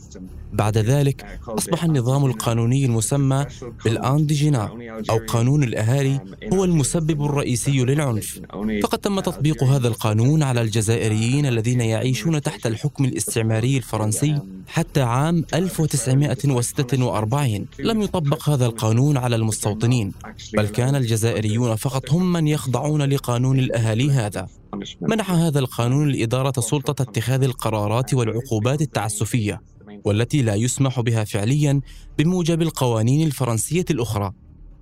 بعد 0.52 0.78
ذلك 0.78 1.40
أصبح 1.48 1.84
النظام 1.84 2.26
القانوني 2.26 2.84
المسمى 2.84 3.46
بالانديجينا 3.84 4.70
أو 5.10 5.18
قانون 5.28 5.62
الأهالي 5.64 6.20
هو 6.52 6.64
المسبب 6.64 7.24
الرئيسي 7.24 7.84
للعنف. 7.84 8.40
فقد 8.82 8.98
تم 8.98 9.20
تطبيق 9.20 9.64
هذا 9.64 9.88
القانون 9.88 10.42
على 10.42 10.60
الجزائريين 10.62 11.46
الذين 11.46 11.80
يعيشون 11.80 12.42
تحت 12.42 12.66
الحكم 12.66 13.04
الاستعماري 13.04 13.76
الفرنسي 13.76 14.38
حتى 14.68 15.02
عام 15.02 15.44
1946 15.54 17.66
لم 17.78 18.02
يطبق 18.02 18.48
هذا 18.48 18.66
القانون 18.66 19.16
على 19.16 19.36
المستوطنين 19.36 20.12
بل 20.54 20.68
كان 20.68 20.96
الجزائريون 20.96 21.76
فقط 21.76 22.12
هم 22.12 22.32
من 22.32 22.48
يخضعون 22.48 23.02
لقانون 23.02 23.58
الأهالي 23.58 24.10
هذا. 24.10 24.48
منح 25.00 25.30
هذا 25.30 25.58
القانون 25.58 26.10
الإدارة 26.10 26.60
سلطة 26.60 27.02
اتخاذ 27.02 27.42
القرارات 27.42 28.14
والعقوبات 28.14 28.82
التعسفية. 28.82 29.60
والتي 30.04 30.42
لا 30.42 30.54
يسمح 30.54 31.00
بها 31.00 31.24
فعليا 31.24 31.80
بموجب 32.18 32.62
القوانين 32.62 33.26
الفرنسية 33.26 33.84
الأخرى. 33.90 34.32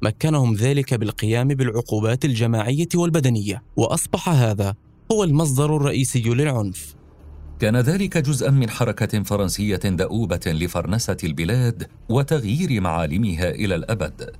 مكنهم 0.02 0.54
ذلك 0.54 0.94
بالقيام 0.94 1.48
بالعقوبات 1.48 2.24
الجماعية 2.24 2.88
والبدنية 2.94 3.62
وأصبح 3.76 4.28
هذا 4.28 4.74
هو 5.12 5.24
المصدر 5.24 5.76
الرئيسي 5.76 6.22
للعنف. 6.22 6.94
كان 7.60 7.76
ذلك 7.76 8.18
جزءا 8.18 8.50
من 8.50 8.70
حركة 8.70 9.22
فرنسية 9.22 9.76
دؤوبة 9.76 10.40
لفرنسة 10.46 11.16
البلاد 11.24 11.88
وتغيير 12.08 12.80
معالمها 12.80 13.50
إلى 13.50 13.74
الأبد. 13.74 14.30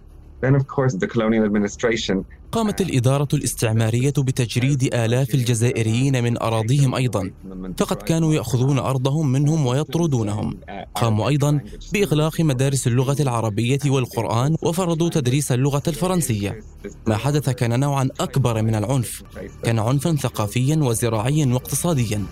قامت 2.53 2.81
الإدارة 2.81 3.29
الاستعمارية 3.35 4.13
بتجريد 4.19 4.95
آلاف 4.95 5.35
الجزائريين 5.35 6.25
من 6.25 6.43
أراضيهم 6.43 6.95
أيضا. 6.95 7.31
فقد 7.79 7.97
كانوا 7.97 8.35
يأخذون 8.35 8.79
أرضهم 8.79 9.33
منهم 9.33 9.67
ويطردونهم. 9.67 10.57
قاموا 10.95 11.29
أيضا 11.29 11.61
بإغلاق 11.93 12.41
مدارس 12.41 12.87
اللغة 12.87 13.17
العربية 13.21 13.79
والقرآن 13.87 14.57
وفرضوا 14.63 15.09
تدريس 15.09 15.53
اللغة 15.53 15.83
الفرنسية. 15.89 16.61
ما 17.07 17.17
حدث 17.17 17.51
كان 17.51 17.81
نوعا 17.81 18.09
أكبر 18.21 18.63
من 18.63 18.75
العنف. 18.75 19.23
كان 19.63 19.79
عنفا 19.79 20.17
ثقافيا 20.17 20.77
وزراعيا 20.77 21.47
واقتصاديا. 21.47 22.25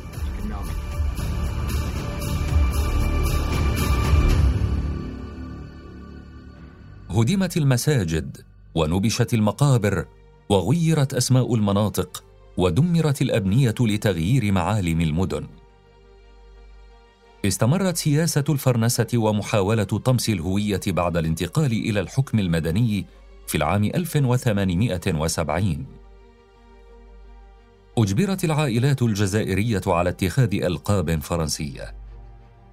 هدمت 7.15 7.57
المساجد 7.57 8.37
ونبشت 8.75 9.35
المقابر 9.35 10.07
وغيرت 10.49 11.15
أسماء 11.15 11.55
المناطق 11.55 12.25
ودمرت 12.57 13.23
الأبنية 13.23 13.75
لتغيير 13.81 14.53
معالم 14.53 15.01
المدن. 15.01 15.47
استمرت 17.45 17.97
سياسة 17.97 18.45
الفرنسة 18.49 19.07
ومحاولة 19.15 19.85
طمس 19.85 20.29
الهوية 20.29 20.81
بعد 20.87 21.17
الانتقال 21.17 21.73
إلى 21.73 22.01
الحكم 22.01 22.39
المدني 22.39 23.07
في 23.47 23.55
العام 23.55 23.85
1870 23.85 25.87
أجبرت 27.99 28.45
العائلات 28.45 29.03
الجزائرية 29.03 29.81
على 29.87 30.11
اتخاذ 30.11 30.55
ألقاب 30.55 31.23
فرنسية 31.23 31.95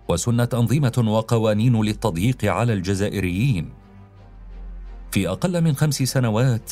وسنت 0.10 0.54
أنظمة 0.54 1.04
وقوانين 1.08 1.82
للتضييق 1.82 2.46
على 2.46 2.74
الجزائريين. 2.74 3.79
في 5.12 5.30
أقل 5.30 5.62
من 5.62 5.76
خمس 5.76 5.96
سنوات 5.96 6.72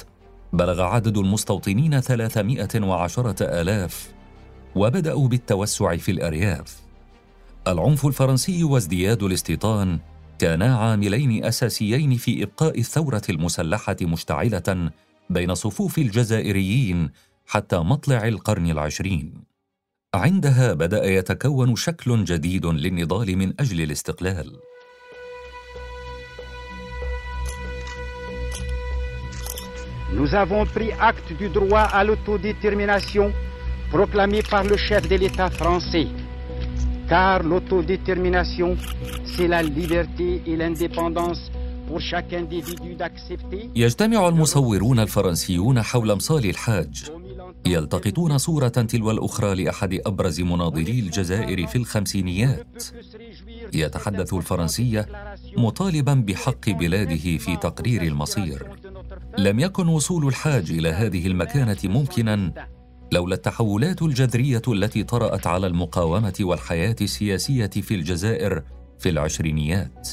بلغ 0.54 0.82
عدد 0.82 1.18
المستوطنين 1.18 2.00
ثلاثمائة 2.00 2.82
وعشرة 2.82 3.62
آلاف 3.62 4.14
وبدأوا 4.76 5.28
بالتوسع 5.28 5.98
في 5.98 6.12
الأرياف. 6.12 6.82
العنف 7.68 8.06
الفرنسي 8.06 8.64
وازدياد 8.64 9.24
الاستيطان 9.24 10.00
كانا 10.40 10.78
عاملين 10.78 11.46
أساسيين 11.46 12.18
في 12.18 12.44
إبقاء 12.44 12.80
الثورة 12.80 13.22
المسلحة 13.30 13.96
مشتعلة 14.02 14.92
بين 15.30 15.56
صفوف 15.56 15.98
الجزائريين 15.98 17.10
حتى 17.46 17.78
مطلع 17.78 18.28
القرن 18.28 18.72
العشرين. 18.72 19.34
عندها 20.16 20.74
بدأ 20.74 21.06
يتكون 21.06 21.76
شكل 21.76 22.24
جديد 22.24 22.66
للنضال 22.66 23.38
من 23.38 23.54
أجل 23.60 23.82
الاستقلال. 23.82 24.60
Nous 30.14 30.34
avons 30.36 30.66
pris 30.66 30.92
acte 31.00 31.34
du 31.38 31.50
droit 31.50 31.82
à 31.82 32.04
l'autodétermination 32.04 33.32
proclamé 33.90 34.42
par 34.42 34.64
le 34.64 34.78
chef 34.78 35.08
de 35.08 35.16
l'État 35.16 35.50
français. 35.50 36.08
Car 37.10 37.44
l'autodétermination, 37.44 38.78
c'est 39.26 39.48
la 39.48 39.62
liberté 39.64 40.42
et 40.46 40.56
l'indépendance 40.56 41.52
pour 41.88 42.00
chaque 42.00 42.34
individu 42.34 42.96
d'accepter. 42.96 43.70
يجتمع 43.76 44.28
المصورون 44.28 45.00
الفرنسيون 45.00 45.82
حول 45.82 46.16
مصال 46.16 46.46
الحاج 46.50 47.12
يلتقطون 47.66 48.38
صورة 48.38 48.68
تلو 48.68 49.12
الأخرى 49.12 49.64
لأحد 49.64 50.00
أبرز 50.06 50.42
مناضلي 50.42 51.00
الجزائر 51.00 51.68
في 51.68 51.76
الخمسينيات 51.76 52.84
يتحدث 53.74 54.34
الفرنسية 54.34 55.08
مطالبا 55.58 56.14
بحق 56.14 56.70
بلاده 56.70 57.38
في 57.38 57.58
تقرير 57.62 58.02
المصير 58.02 58.68
لم 59.38 59.60
يكن 59.60 59.88
وصول 59.88 60.28
الحاج 60.28 60.72
إلى 60.72 60.90
هذه 60.90 61.28
المكانة 61.28 61.78
ممكنا 61.84 62.68
لولا 63.12 63.36
التحولات 63.36 64.02
الجذرية 64.02 64.62
التي 64.68 65.04
طرأت 65.04 65.48
على 65.48 65.68
المقاومة 65.68 66.34
والحياة 66.40 66.96
السياسية 67.02 67.68
في 67.68 67.96
الجزائر 67.96 68.64
في 69.00 69.10
العشرينيات. 69.10 70.10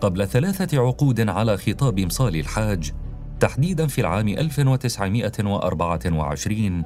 قبل 0.00 0.28
ثلاثة 0.28 0.80
عقود 0.80 1.28
على 1.28 1.56
خطاب 1.56 2.00
مصال 2.00 2.36
الحاج 2.36 2.92
تحديدا 3.40 3.86
في 3.86 4.00
العام 4.00 4.28
1924 4.28 6.84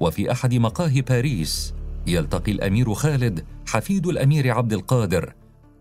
وفي 0.00 0.32
أحد 0.32 0.54
مقاهي 0.54 1.00
باريس 1.00 1.74
يلتقي 2.06 2.52
الأمير 2.52 2.94
خالد 2.94 3.44
حفيد 3.66 4.06
الأمير 4.06 4.50
عبد 4.50 4.72
القادر 4.72 5.34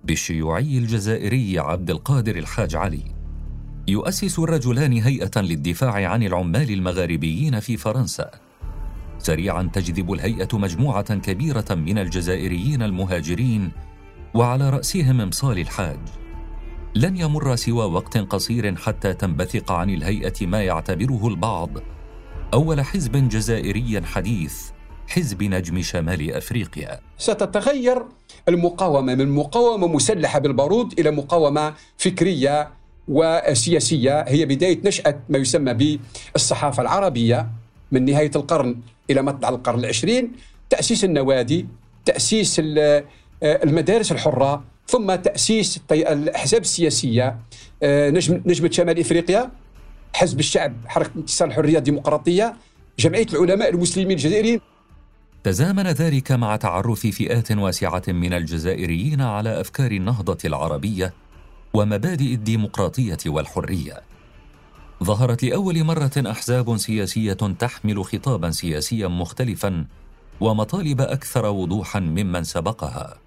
بالشيوعي 0.06 0.78
الجزائري 0.78 1.60
عبد 1.60 1.90
القادر 1.90 2.36
الحاج 2.36 2.76
علي. 2.76 3.04
يؤسس 3.88 4.40
الرجلان 4.40 4.94
هيئة 4.94 5.42
للدفاع 5.42 6.10
عن 6.10 6.24
العمال 6.24 6.72
المغاربيين 6.72 7.60
في 7.60 7.78
فرنسا. 7.78 8.32
سريعا 9.18 9.70
تجذب 9.74 10.14
الهيئة 10.14 10.48
مجموعة 10.54 11.16
كبيرة 11.16 11.66
من 11.72 11.98
الجزائريين 11.98 12.82
المهاجرين 12.82 13.72
وعلى 14.34 14.70
رأسهم 14.70 15.18
مصال 15.18 15.60
الحاج. 15.60 16.00
لن 16.96 17.18
يمر 17.18 17.56
سوى 17.56 17.86
وقت 17.86 18.18
قصير 18.18 18.76
حتى 18.76 19.14
تنبثق 19.14 19.72
عن 19.72 19.90
الهيئة 19.90 20.48
ما 20.48 20.64
يعتبره 20.64 21.28
البعض. 21.28 21.70
أول 22.54 22.82
حزب 22.82 23.30
جزائري 23.30 24.02
حديث 24.02 24.75
حزب 25.08 25.44
نجم 25.44 25.82
شمال 25.82 26.34
أفريقيا. 26.34 27.00
ستتغير 27.18 28.04
المقاومة 28.50 29.16
من 29.16 29.30
مقاومة 29.30 29.88
مسلحة 29.88 30.40
بالبارود 30.40 31.00
إلى 31.00 31.12
مقاومة 31.12 31.74
فكرية 31.98 32.70
وسياسية. 33.08 34.22
هي 34.28 34.46
بداية 34.46 34.80
نشأة 34.86 35.20
ما 35.30 35.38
يسمى 35.38 36.00
بالصحافة 36.34 36.82
العربية 36.82 37.50
من 37.92 38.06
نهاية 38.06 38.32
القرن 38.36 38.76
إلى 39.10 39.22
مطلع 39.22 39.50
القرن 39.50 39.80
العشرين. 39.80 40.32
تأسيس 40.70 41.04
النوادي 41.04 41.66
تأسيس 42.06 42.62
المدارس 43.44 44.12
الحرة 44.12 44.64
ثم 44.88 45.16
تأسيس 45.16 45.80
الأحزاب 45.92 46.62
السياسية. 46.62 47.38
نجم 47.84 48.42
نجمة 48.46 48.72
شمال 48.72 49.00
إفريقيا 49.00 49.52
حزب 50.14 50.40
الشعب 50.40 50.74
حركة 50.88 51.12
انتصار 51.16 51.48
الحرية 51.48 51.78
الديمقراطية 51.78 52.56
جمعية 53.00 53.28
العلماء 53.34 53.70
المسلمين 53.70 54.12
الجزائريين. 54.12 54.62
تزامن 55.46 55.88
ذلك 55.88 56.32
مع 56.32 56.56
تعرف 56.56 57.08
فئات 57.08 57.52
واسعة 57.52 58.04
من 58.08 58.34
الجزائريين 58.34 59.22
على 59.22 59.62
أفكار 59.62 59.92
النهضة 59.92 60.38
العربية 60.46 61.14
ومبادئ 61.74 62.34
الديمقراطية 62.34 63.18
والحرية. 63.26 64.02
ظهرت 65.04 65.44
لأول 65.44 65.84
مرة 65.84 66.12
أحزاب 66.18 66.78
سياسية 66.78 67.34
تحمل 67.34 68.06
خطابا 68.06 68.52
سياسيا 68.52 69.08
مختلفا 69.08 69.86
ومطالب 70.42 71.02
أكثر 71.02 71.46
وضوحا 71.46 72.00
ممن 72.00 72.44
سبقها. 72.44 73.18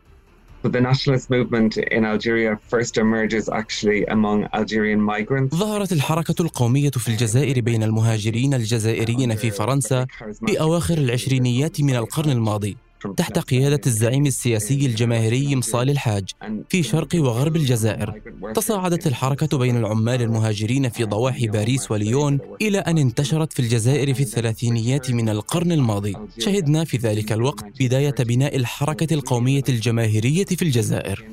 The 0.63 0.81
nationalist 0.81 1.31
movement 1.31 1.77
in 1.77 2.05
Algeria 2.05 2.59
first 2.71 2.99
emerges 2.99 3.49
actually 3.49 4.05
among 4.07 4.47
Algerian 4.53 5.01
migrants. 5.01 5.57
ظهرت 5.57 5.93
الحركة 5.93 6.43
القومية 6.43 6.91
في 6.91 7.09
الجزائر 7.09 7.61
بين 7.61 7.83
المهاجرين 7.83 8.55
الجزائريين 8.55 9.35
في 9.35 9.51
فرنسا 9.51 10.07
في 10.47 10.61
أواخر 10.61 10.99
العشرينيات 10.99 11.81
من 11.81 11.97
القرن 11.97 12.31
الماضي 12.31 12.77
تحت 13.17 13.39
قيادة 13.39 13.81
الزعيم 13.87 14.27
السياسي 14.27 14.87
الجماهيري 14.87 15.57
مصالح 15.57 15.91
الحاج 15.91 16.31
في 16.69 16.83
شرق 16.83 17.09
وغرب 17.15 17.57
الجزائر. 17.57 18.21
تصاعدت 18.55 19.07
الحركة 19.07 19.59
بين 19.59 19.77
العمال 19.77 20.23
المهاجرين 20.23 20.89
في 20.89 21.05
ضواحي 21.05 21.47
باريس 21.47 21.91
وليون 21.91 22.39
إلى 22.63 22.79
أن 22.79 22.99
انتشرت 22.99 23.53
في 23.53 23.61
الجزائر 23.61 24.15
في 24.15 24.23
الثلاثينيات 24.23 25.11
من 25.11 25.29
القرن 25.29 25.73
الماضي. 25.73 26.17
شهدنا 26.39 26.85
في 26.85 26.97
ذلك 26.97 27.33
الوقت 27.33 27.65
بداية 27.81 28.15
بناء 28.21 28.57
الحركة 28.57 29.15
القومية 29.15 29.65
الجماهيرية 29.69 30.45
في 30.45 30.63
الجزائر. 30.63 31.25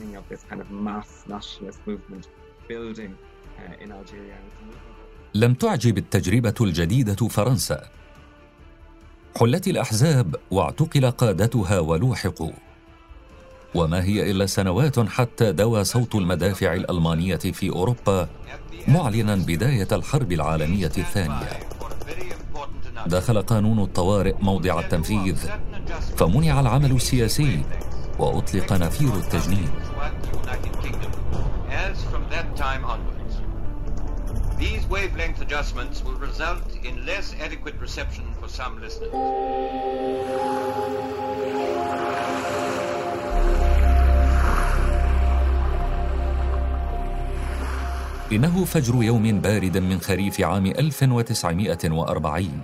لم 5.35 5.53
تعجب 5.53 5.97
التجربة 5.97 6.55
الجديدة 6.61 7.27
فرنسا. 7.27 7.89
حلت 9.39 9.67
الأحزاب 9.67 10.35
واعتقل 10.51 11.11
قادتها 11.11 11.79
ولوحقوا 11.79 12.51
وما 13.75 14.03
هي 14.03 14.31
إلا 14.31 14.45
سنوات 14.45 14.99
حتى 14.99 15.51
دوى 15.51 15.83
صوت 15.83 16.15
المدافع 16.15 16.73
الألمانية 16.73 17.35
في 17.35 17.69
أوروبا 17.69 18.27
معلنا 18.87 19.35
بداية 19.35 19.87
الحرب 19.91 20.31
العالمية 20.31 20.91
الثانية. 20.97 21.49
دخل 23.07 23.41
قانون 23.41 23.79
الطوارئ 23.79 24.35
موضع 24.39 24.79
التنفيذ 24.79 25.37
فمنع 26.17 26.59
العمل 26.59 26.91
السياسي 26.91 27.61
وأطلق 28.19 28.73
نفير 28.73 29.13
التجنيد. 29.15 29.69
These 34.57 34.87
wavelength 34.87 35.41
adjustments 35.41 36.01
will 36.03 36.15
result 36.15 36.63
in 36.85 37.05
less 37.05 37.35
adequate 37.41 37.75
reception 37.81 38.23
for 38.39 38.47
some 38.47 38.79
listeners. 38.79 39.11
إنه 48.31 48.65
فجر 48.65 49.03
يوم 49.03 49.41
بارد 49.41 49.77
من 49.77 49.99
خريف 49.99 50.41
عام 50.41 50.65
1940 50.65 52.61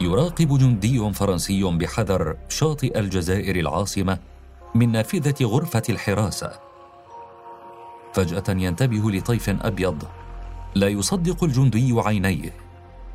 يراقب 0.00 0.58
جندي 0.58 1.12
فرنسي 1.12 1.62
بحذر 1.62 2.36
شاطئ 2.48 2.98
الجزائر 2.98 3.56
العاصمة 3.56 4.18
من 4.74 4.92
نافذة 4.92 5.44
غرفة 5.44 5.82
الحراسة 5.88 6.60
فجأة 8.12 8.44
ينتبه 8.48 9.10
لطيف 9.10 9.50
أبيض 9.50 10.02
لا 10.76 10.88
يصدق 10.88 11.44
الجندي 11.44 11.94
عينيه 11.96 12.52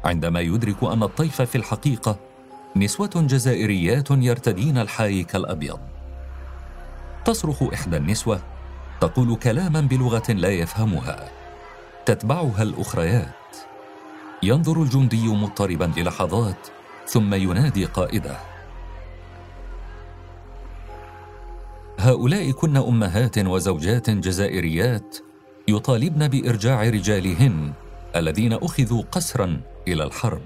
عندما 0.06 0.40
يدرك 0.40 0.84
أن 0.84 1.04
الطيف 1.04 1.42
في 1.42 1.56
الحقيقة 1.56 2.20
نسوة 2.76 3.10
جزائريات 3.16 4.12
يرتدين 4.12 4.78
الحايك 4.78 5.36
الأبيض. 5.36 5.80
تصرخ 7.26 7.64
إحدى 7.64 7.98
النسوة 7.98 8.42
تقول 9.02 9.36
كلاما 9.36 9.82
بلغة 9.82 10.32
لا 10.32 10.50
يفهمها 10.50 11.30
تتبعها 12.06 12.64
الأخريات. 12.64 13.58
ينظر 14.44 14.82
الجندي 14.82 15.28
مضطربا 15.28 15.92
للحظات 15.98 16.68
ثم 17.08 17.34
ينادي 17.34 17.86
قائده. 17.86 18.38
هؤلاء 22.00 22.52
كن 22.52 22.78
أمهات 22.78 23.38
وزوجات 23.38 24.10
جزائريات 24.10 25.18
يطالبن 25.72 26.28
بإرجاع 26.28 26.84
رجالهن 26.84 27.74
الذين 28.16 28.54
أخذوا 28.54 29.04
قسرا 29.12 29.62
إلى 29.88 30.04
الحرب. 30.04 30.42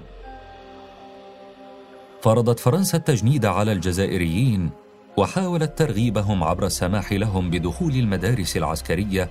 فرضت 2.22 2.60
فرنسا 2.60 2.98
التجنيد 2.98 3.44
على 3.44 3.72
الجزائريين 3.72 4.70
وحاولت 5.16 5.78
ترغيبهم 5.78 6.44
عبر 6.44 6.66
السماح 6.66 7.12
لهم 7.12 7.50
بدخول 7.50 7.94
المدارس 7.94 8.56
العسكرية 8.56 9.30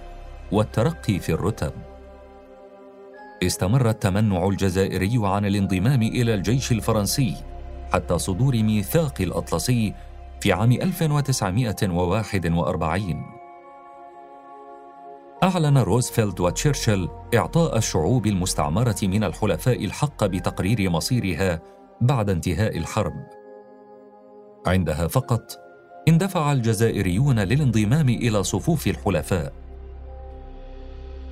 والترقي 0.52 1.20
في 1.20 1.30
الرتب. 1.30 1.72
استمر 3.44 3.90
التمنع 3.90 4.48
الجزائري 4.48 5.14
عن 5.16 5.46
الانضمام 5.46 6.02
إلى 6.02 6.34
الجيش 6.34 6.72
الفرنسي 6.72 7.36
حتى 7.94 8.18
صدور 8.18 8.64
ميثاق 8.64 9.22
الأطلسي 9.22 9.94
في 10.42 10.54
عام 10.54 10.72
1941 10.72 13.35
أعلن 15.44 15.78
روزفلت 15.78 16.42
وتشرشل 16.42 17.10
إعطاء 17.36 17.78
الشعوب 17.78 18.28
المستعمرة 18.28 18.96
من 19.04 19.24
الحلفاء 19.24 19.86
الحق 19.86 20.26
بتقرير 20.26 20.90
مصيرها 20.90 21.62
بعد 22.02 22.30
انتهاء 22.30 22.78
الحرب. 22.78 23.14
عندها 24.66 25.08
فقط 25.08 25.60
اندفع 26.08 26.52
الجزائريون 26.52 27.40
للانضمام 27.40 28.10
إلى 28.10 28.44
صفوف 28.44 28.88
الحلفاء. 28.88 29.54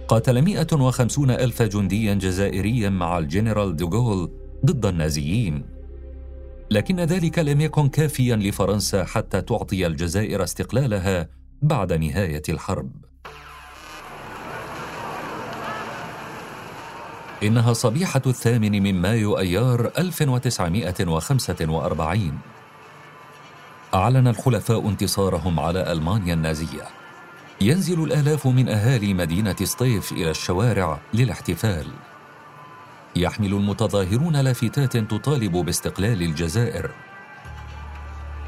قاتل 0.07 0.41
150 0.41 1.31
ألف 1.31 1.61
جنديا 1.61 2.13
جزائريا 2.13 2.89
مع 2.89 3.17
الجنرال 3.17 3.75
دوغول 3.75 4.31
ضد 4.65 4.85
النازيين. 4.85 5.65
لكن 6.71 6.99
ذلك 6.99 7.39
لم 7.39 7.61
يكن 7.61 7.89
كافيا 7.89 8.35
لفرنسا 8.35 9.03
حتى 9.03 9.41
تعطي 9.41 9.87
الجزائر 9.87 10.43
استقلالها 10.43 11.29
بعد 11.61 11.93
نهاية 11.93 12.43
الحرب. 12.49 13.12
إنها 17.43 17.73
صبيحة 17.73 18.21
الثامن 18.27 18.83
من 18.83 19.01
مايو 19.01 19.39
أيار 19.39 19.91
1945 19.97 22.39
أعلن 23.93 24.27
الحلفاء 24.27 24.89
انتصارهم 24.89 25.59
على 25.59 25.91
ألمانيا 25.91 26.33
النازية. 26.33 26.83
ينزل 27.61 28.03
الآلاف 28.03 28.47
من 28.47 28.69
أهالي 28.69 29.13
مدينة 29.13 29.55
سطيف 29.63 30.11
إلى 30.11 30.31
الشوارع 30.31 30.99
للاحتفال. 31.13 31.87
يحمل 33.15 33.53
المتظاهرون 33.53 34.35
لافتات 34.35 34.97
تطالب 34.97 35.51
باستقلال 35.51 36.21
الجزائر. 36.21 36.91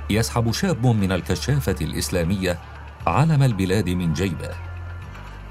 يسحب 0.10 0.51
شاب 0.51 0.88
من 0.88 1.12
الكشافة 1.12 1.75
الإسلامية 1.81 2.60
علم 3.08 3.43
البلاد 3.43 3.89
من 3.89 4.13
جيبه. 4.13 4.51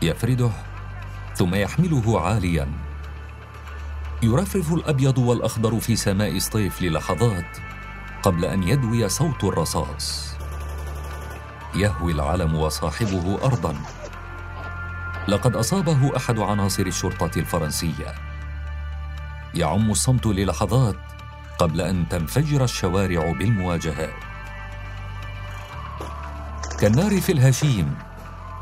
يفرده 0.03 0.51
ثم 1.35 1.55
يحمله 1.55 2.21
عالياً. 2.21 2.94
يرفرف 4.25 4.73
الأبيض 4.73 5.19
والأخضر 5.19 5.81
في 5.81 5.97
سماء 5.97 6.39
سطيف 6.39 6.83
للحظات 6.83 7.59
قبل 8.23 8.45
أن 8.45 8.63
يدوي 8.63 9.09
صوت 9.09 9.45
الرصاص. 9.45 10.35
يهوي 11.75 12.13
العلم 12.13 12.55
وصاحبه 12.55 13.39
ارضا. 13.45 13.75
لقد 15.29 15.57
أصابه 15.57 16.17
أحد 16.17 16.39
عناصر 16.39 16.87
الشرطة 16.87 17.39
الفرنسية. 17.39 18.15
يعم 19.55 19.91
الصمت 19.91 20.27
للحظات 20.27 20.97
قبل 21.59 21.81
أن 21.81 22.09
تنفجر 22.09 22.65
الشوارع 22.65 23.33
بالمواجهات 23.33 24.15
كالنار 26.81 27.21
في 27.21 27.33
الهشيم 27.33 27.95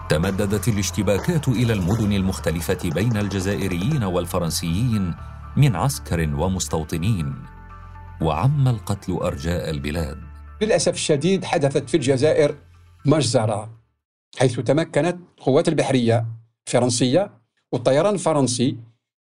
تمددت 0.09 0.69
الاشتباكات 0.69 1.49
إلى 1.49 1.73
المدن 1.73 2.13
المختلفة 2.13 2.79
بين 2.85 3.17
الجزائريين 3.17 4.05
والفرنسيين 4.05 5.15
من 5.57 5.77
عسكر 5.77 6.21
ومستوطنين 6.21 7.35
وعم 8.23 8.69
القتل 8.69 9.13
أرجاء 9.13 9.71
البلاد. 9.71 10.19
للأسف 10.63 10.95
الشديد 10.95 11.45
حدثت 11.45 11.89
في 11.89 11.97
الجزائر 11.97 12.57
مجزرة 13.07 13.79
حيث 14.39 14.61
تمكنت 14.61 15.19
القوات 15.39 15.69
البحرية 15.69 16.27
الفرنسية 16.67 17.31
والطيران 17.73 18.15
الفرنسي 18.15 18.77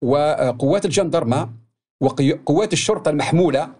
وقوات 0.03 0.85
الجندرمه 0.85 1.53
وقوات 2.01 2.73
الشرطة 2.73 3.09
المحمولة 3.09 3.75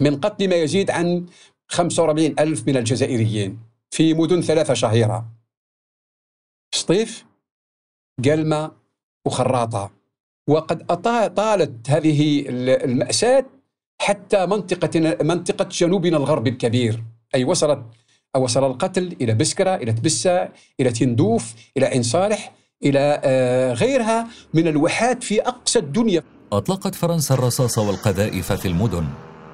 من 0.00 0.20
قتل 0.20 0.48
ما 0.48 0.56
يزيد 0.56 0.90
عن 0.90 1.26
45 1.68 2.34
ألف 2.38 2.68
من 2.68 2.76
الجزائريين 2.76 3.60
في 3.90 4.14
مدن 4.14 4.40
ثلاثة 4.40 4.74
شهيرة. 4.74 5.26
سطيف 6.74 7.26
قلمة 8.24 8.72
وخراطة. 9.26 9.90
وقد 10.48 10.86
طالت 11.34 11.90
هذه 11.90 12.44
المأساة 12.84 13.46
حتى 13.98 14.46
منطقة 14.46 15.16
منطقة 15.22 15.68
جنوبنا 15.72 16.16
الغربي 16.16 16.50
الكبير. 16.50 17.04
أي 17.34 17.44
وصلت 17.44 17.82
أو 18.36 18.44
وصل 18.44 18.64
القتل 18.64 19.16
إلى 19.20 19.34
بسكرة 19.34 19.74
إلى 19.74 19.92
تبسة 19.92 20.48
إلى 20.80 20.90
تندوف 20.90 21.54
إلى 21.76 21.86
عين 21.86 22.02
صالح 22.02 22.52
إلى 22.84 23.20
آه، 23.24 23.72
غيرها 23.72 24.28
من 24.54 24.68
الواحات 24.68 25.24
في 25.24 25.40
أقصى 25.40 25.78
الدنيا. 25.78 26.22
أطلقت 26.52 26.94
فرنسا 26.94 27.34
الرصاص 27.34 27.78
والقذائف 27.78 28.52
في 28.52 28.68
المدن 28.68 29.06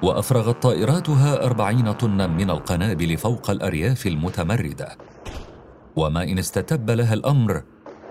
وأفرغت 0.03 0.63
طائراتها 0.63 1.45
أربعين 1.45 1.91
طنا 1.91 2.27
من 2.27 2.49
القنابل 2.49 3.17
فوق 3.17 3.49
الأرياف 3.49 4.07
المتمردة. 4.07 4.97
وما 5.95 6.23
إن 6.23 6.39
استتب 6.39 6.91
لها 6.91 7.13
الأمر 7.13 7.63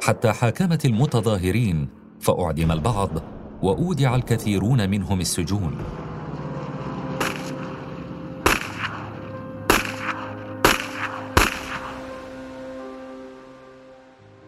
حتى 0.03 0.33
حاكمت 0.33 0.85
المتظاهرين 0.85 2.02
فأعدم 2.23 2.73
البعض 2.73 3.11
وأودع 3.63 4.15
الكثيرون 4.15 4.91
منهم 4.91 5.21
السجون. 5.21 5.79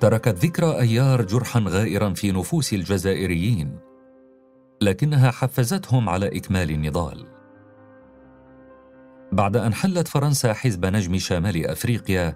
تركت 0.01 0.45
ذكرى 0.45 0.81
أيار 0.81 1.23
جرحا 1.23 1.65
غائرا 1.69 2.15
في 2.15 2.33
نفوس 2.33 2.73
الجزائريين 2.73 3.79
لكنها 4.81 5.31
حفزتهم 5.31 6.09
على 6.09 6.37
إكمال 6.37 6.71
النضال. 6.71 7.27
بعد 9.33 9.57
أن 9.57 9.75
حلت 9.75 10.09
فرنسا 10.09 10.53
حزب 10.53 10.87
نجم 10.87 11.19
شمال 11.19 11.67
أفريقيا 11.67 12.35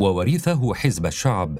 ووريثه 0.00 0.74
حزب 0.74 1.06
الشعب 1.06 1.58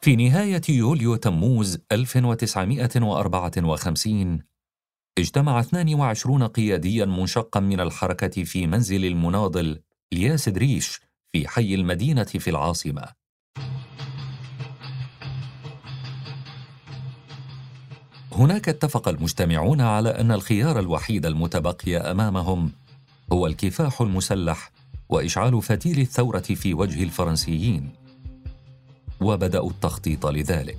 في 0.04 0.16
نهاية 0.16 0.60
يوليو 0.68 1.16
تموز 1.16 1.78
1954 1.92 4.38
اجتمع 5.18 5.60
22 5.60 6.46
قياديا 6.46 7.04
منشقا 7.04 7.60
من 7.60 7.80
الحركة 7.80 8.44
في 8.44 8.66
منزل 8.66 9.04
المناضل 9.04 9.80
الياس 10.12 10.48
دريش 10.48 11.00
في 11.32 11.48
حي 11.48 11.74
المدينة 11.74 12.24
في 12.24 12.50
العاصمة. 12.50 13.04
هناك 18.32 18.68
اتفق 18.68 19.08
المجتمعون 19.08 19.80
على 19.80 20.08
أن 20.08 20.32
الخيار 20.32 20.78
الوحيد 20.78 21.26
المتبقي 21.26 21.96
أمامهم 21.96 22.72
هو 23.32 23.46
الكفاح 23.46 24.00
المسلح 24.00 24.70
وإشعال 25.08 25.62
فتيل 25.62 26.00
الثورة 26.00 26.40
في 26.40 26.74
وجه 26.74 27.02
الفرنسيين. 27.02 28.01
وبدأوا 29.22 29.70
التخطيط 29.70 30.26
لذلك. 30.26 30.78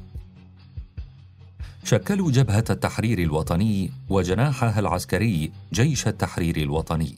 شكلوا 1.83 2.31
جبهة 2.31 2.63
التحرير 2.69 3.19
الوطني 3.19 3.91
وجناحها 4.09 4.79
العسكري 4.79 5.51
جيش 5.73 6.07
التحرير 6.07 6.57
الوطني. 6.57 7.15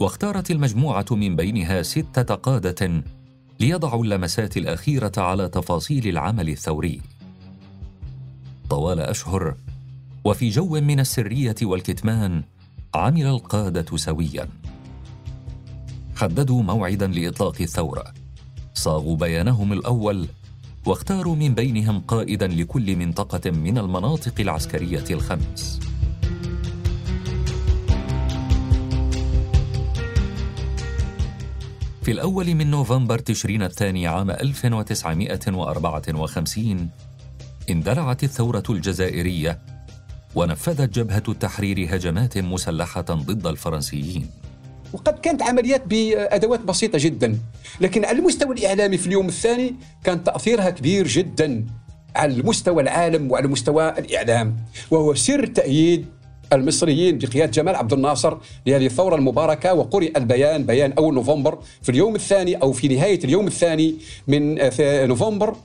واختارت 0.00 0.50
المجموعة 0.50 1.06
من 1.10 1.36
بينها 1.36 1.82
ستة 1.82 2.34
قادة 2.34 3.02
ليضعوا 3.60 4.04
اللمسات 4.04 4.56
الأخيرة 4.56 5.12
على 5.16 5.48
تفاصيل 5.48 6.08
العمل 6.08 6.48
الثوري. 6.48 7.00
طوال 8.70 9.00
أشهر 9.00 9.54
وفي 10.24 10.48
جو 10.48 10.80
من 10.80 11.00
السرية 11.00 11.56
والكتمان 11.62 12.42
عمل 12.94 13.26
القادة 13.26 13.96
سويا. 13.96 14.48
حددوا 16.16 16.62
موعدا 16.62 17.06
لإطلاق 17.06 17.56
الثورة. 17.60 18.04
صاغوا 18.74 19.16
بيانهم 19.16 19.72
الأول 19.72 20.28
واختاروا 20.88 21.36
من 21.36 21.54
بينهم 21.54 22.00
قائدا 22.00 22.46
لكل 22.46 22.96
منطقة 22.96 23.50
من 23.50 23.78
المناطق 23.78 24.40
العسكرية 24.40 25.04
الخمس. 25.10 25.80
في 32.02 32.12
الأول 32.12 32.54
من 32.54 32.70
نوفمبر 32.70 33.18
تشرين 33.18 33.62
الثاني 33.62 34.06
عام 34.06 34.30
1954 34.30 36.90
اندلعت 37.70 38.24
الثورة 38.24 38.64
الجزائرية 38.70 39.58
ونفذت 40.34 40.98
جبهة 40.98 41.22
التحرير 41.28 41.96
هجمات 41.96 42.38
مسلحة 42.38 43.00
ضد 43.00 43.46
الفرنسيين. 43.46 44.30
وقد 44.92 45.18
كانت 45.18 45.42
عمليات 45.42 45.86
بأدوات 45.86 46.60
بسيطة 46.60 46.98
جدا 46.98 47.38
لكن 47.80 48.04
على 48.04 48.18
المستوى 48.18 48.54
الإعلامي 48.54 48.98
في 48.98 49.06
اليوم 49.06 49.28
الثاني 49.28 49.74
كان 50.04 50.24
تأثيرها 50.24 50.70
كبير 50.70 51.06
جدا 51.06 51.66
على 52.16 52.34
المستوى 52.34 52.82
العالم 52.82 53.30
وعلى 53.30 53.48
مستوى 53.48 53.88
الإعلام 53.88 54.56
وهو 54.90 55.14
سر 55.14 55.46
تأييد 55.46 56.06
المصريين 56.52 57.18
بقيادة 57.18 57.52
جمال 57.52 57.76
عبد 57.76 57.92
الناصر 57.92 58.36
لهذه 58.66 58.86
الثورة 58.86 59.16
المباركة 59.16 59.74
وقرئ 59.74 60.18
البيان 60.18 60.66
بيان 60.66 60.92
أول 60.92 61.14
نوفمبر 61.14 61.58
في 61.82 61.88
اليوم 61.88 62.14
الثاني 62.14 62.54
أو 62.54 62.72
في 62.72 62.88
نهاية 62.88 63.24
اليوم 63.24 63.46
الثاني 63.46 63.94
من 64.28 64.58
نوفمبر 65.08 65.56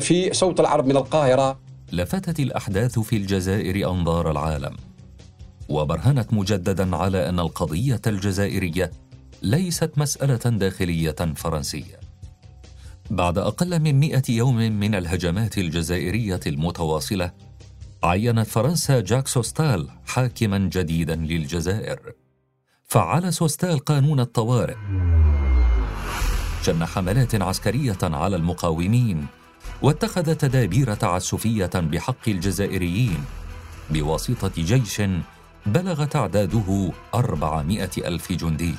في 0.00 0.32
صوت 0.32 0.60
العرب 0.60 0.86
من 0.86 0.96
القاهرة. 0.96 1.58
لفتت 1.92 2.40
الأحداث 2.40 2.98
في 2.98 3.16
الجزائر 3.16 3.90
أنظار 3.90 4.30
العالم. 4.30 4.76
وبرهنت 5.68 6.32
مجددا 6.32 6.96
على 6.96 7.28
أن 7.28 7.40
القضية 7.40 8.00
الجزائرية 8.06 8.90
ليست 9.42 9.90
مسألة 9.96 10.58
داخلية 10.58 11.16
فرنسية. 11.36 12.00
بعد 13.10 13.38
أقل 13.38 13.80
من 13.80 14.00
مئة 14.00 14.22
يوم 14.28 14.56
من 14.56 14.94
الهجمات 14.94 15.58
الجزائرية 15.58 16.40
المتواصلة 16.46 17.32
عينت 18.04 18.46
فرنسا 18.46 19.00
جاك 19.00 19.28
سوستال 19.28 19.88
حاكما 20.06 20.58
جديدا 20.58 21.16
للجزائر. 21.16 21.98
فعل 22.84 23.32
سوستال 23.32 23.78
قانون 23.78 24.20
الطوارئ. 24.20 24.76
شن 26.62 26.84
حملات 26.84 27.34
عسكرية 27.34 27.98
على 28.02 28.36
المقاومين 28.36 29.26
واتخذ 29.82 30.34
تدابير 30.34 30.94
تعسفية 30.94 31.70
بحق 31.74 32.28
الجزائريين 32.28 33.24
بواسطة 33.90 34.50
جيش 34.58 35.02
بلغ 35.66 36.04
تعداده 36.04 36.92
أربعمائة 37.14 37.90
ألف 37.98 38.32
جندي. 38.32 38.74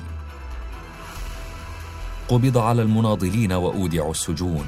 قبض 2.28 2.58
على 2.58 2.82
المناضلين 2.82 3.52
وأودعوا 3.52 4.10
السجون. 4.10 4.66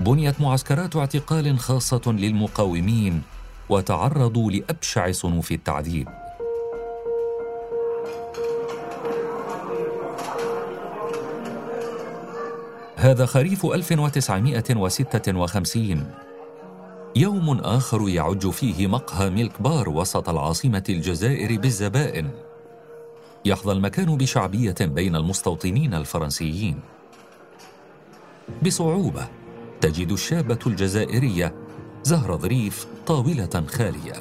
بنيت 0.00 0.40
معسكرات 0.40 0.96
اعتقال 0.96 1.58
خاصة 1.58 2.02
للمقاومين 2.06 3.22
وتعرضوا 3.68 4.50
لأبشع 4.50 5.12
صنوف 5.12 5.52
التعذيب. 5.52 6.08
هذا 12.96 13.26
خريف 13.26 13.66
1956 13.66 16.06
يوم 17.16 17.58
آخر 17.58 18.08
يعج 18.08 18.50
فيه 18.50 18.86
مقهى 18.86 19.30
ميلك 19.30 19.62
بار 19.62 19.88
وسط 19.88 20.28
العاصمة 20.28 20.84
الجزائر 20.88 21.60
بالزبائن. 21.60 22.30
يحظى 23.44 23.72
المكان 23.72 24.16
بشعبية 24.16 24.74
بين 24.80 25.16
المستوطنين 25.16 25.94
الفرنسيين. 25.94 26.80
بصعوبة 28.62 29.28
تجد 29.80 30.12
الشابة 30.12 30.58
الجزائرية 30.66 31.54
زهر 32.02 32.38
ظريف 32.38 32.86
طاولة 33.06 33.64
خالية. 33.68 34.14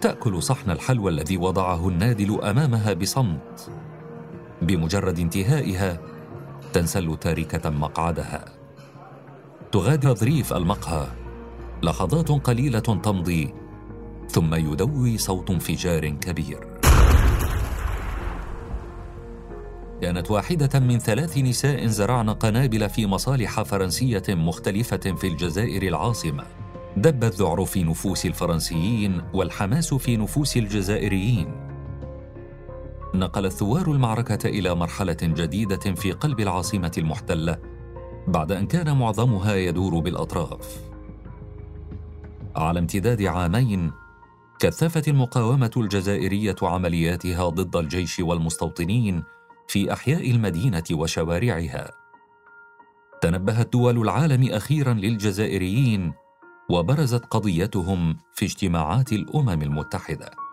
تأكل 0.00 0.42
صحن 0.42 0.70
الحلوى 0.70 1.10
الذي 1.10 1.36
وضعه 1.36 1.88
النادل 1.88 2.40
أمامها 2.42 2.92
بصمت. 2.92 3.70
بمجرد 4.62 5.18
انتهائها 5.18 6.00
تنسل 6.72 7.16
تاركة 7.16 7.70
مقعدها. 7.70 8.44
تغادر 9.72 10.14
ظريف 10.14 10.52
المقهى 10.52 11.06
لحظات 11.82 12.28
قليلة 12.28 12.78
تمضي 12.78 13.54
ثم 14.28 14.54
يدوي 14.54 15.18
صوت 15.18 15.50
انفجار 15.50 16.08
كبير 16.08 16.76
كانت 20.02 20.30
واحدة 20.30 20.80
من 20.80 20.98
ثلاث 20.98 21.38
نساء 21.38 21.86
زرعن 21.86 22.30
قنابل 22.30 22.88
في 22.88 23.06
مصالح 23.06 23.62
فرنسية 23.62 24.22
مختلفة 24.28 24.96
في 24.96 25.26
الجزائر 25.26 25.82
العاصمة. 25.82 26.44
دب 26.96 27.24
الذعر 27.24 27.64
في 27.64 27.84
نفوس 27.84 28.26
الفرنسيين 28.26 29.22
والحماس 29.34 29.94
في 29.94 30.16
نفوس 30.16 30.56
الجزائريين. 30.56 31.52
نقل 33.14 33.46
الثوار 33.46 33.90
المعركة 33.92 34.48
إلى 34.48 34.74
مرحلة 34.74 35.16
جديدة 35.22 35.94
في 35.94 36.12
قلب 36.12 36.40
العاصمة 36.40 36.92
المحتلة 36.98 37.58
بعد 38.28 38.52
أن 38.52 38.66
كان 38.66 38.96
معظمها 38.96 39.54
يدور 39.54 39.98
بالأطراف. 39.98 40.95
على 42.56 42.78
امتداد 42.78 43.22
عامين 43.22 43.92
كثفت 44.58 45.08
المقاومة 45.08 45.70
الجزائرية 45.76 46.56
عملياتها 46.62 47.48
ضد 47.48 47.76
الجيش 47.76 48.20
والمستوطنين 48.20 49.22
في 49.68 49.92
أحياء 49.92 50.30
المدينة 50.30 50.84
وشوارعها. 50.92 51.90
تنبهت 53.20 53.72
دول 53.72 53.98
العالم 53.98 54.52
أخيرا 54.52 54.92
للجزائريين 54.92 56.12
وبرزت 56.70 57.24
قضيتهم 57.24 58.16
في 58.32 58.44
اجتماعات 58.44 59.12
الأمم 59.12 59.62
المتحدة. 59.62 60.45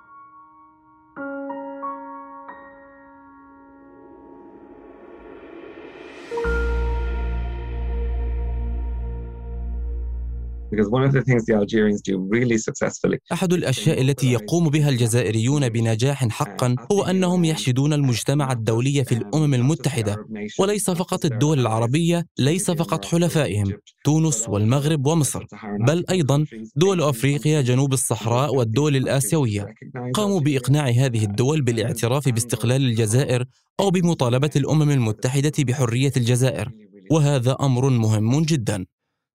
أحد 13.31 13.53
الأشياء 13.53 14.01
التي 14.01 14.31
يقوم 14.31 14.69
بها 14.69 14.89
الجزائريون 14.89 15.69
بنجاح 15.69 16.27
حقا 16.27 16.75
هو 16.91 17.03
أنهم 17.03 17.45
يحشدون 17.45 17.93
المجتمع 17.93 18.51
الدولي 18.51 19.03
في 19.03 19.15
الأمم 19.15 19.53
المتحدة 19.53 20.25
وليس 20.59 20.89
فقط 20.89 21.25
الدول 21.25 21.59
العربية 21.59 22.25
ليس 22.39 22.71
فقط 22.71 23.05
حلفائهم 23.05 23.73
تونس 24.03 24.49
والمغرب 24.49 25.05
ومصر 25.05 25.45
بل 25.87 26.05
أيضا 26.09 26.45
دول 26.75 27.01
أفريقيا 27.01 27.61
جنوب 27.61 27.93
الصحراء 27.93 28.55
والدول 28.55 28.95
الآسيوية. 28.95 29.75
قاموا 30.13 30.39
بإقناع 30.39 30.87
هذه 30.87 31.23
الدول 31.23 31.61
بالاعتراف 31.61 32.29
باستقلال 32.29 32.81
الجزائر 32.81 33.45
أو 33.79 33.89
بمطالبة 33.89 34.49
الأمم 34.55 34.91
المتحدة 34.91 35.51
بحرية 35.59 36.11
الجزائر 36.17 36.69
وهذا 37.11 37.57
أمر 37.61 37.89
مهم 37.89 38.41
جدا. 38.41 38.85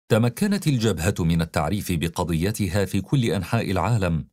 تمكنت 0.09 0.67
الجبهة 0.67 1.15
من 1.21 1.43
التعريف 1.43 1.93
بقضيتها 1.93 2.85
في 2.85 3.01
كل 3.01 3.25
أنحاء 3.25 3.71
العالم 3.71 4.29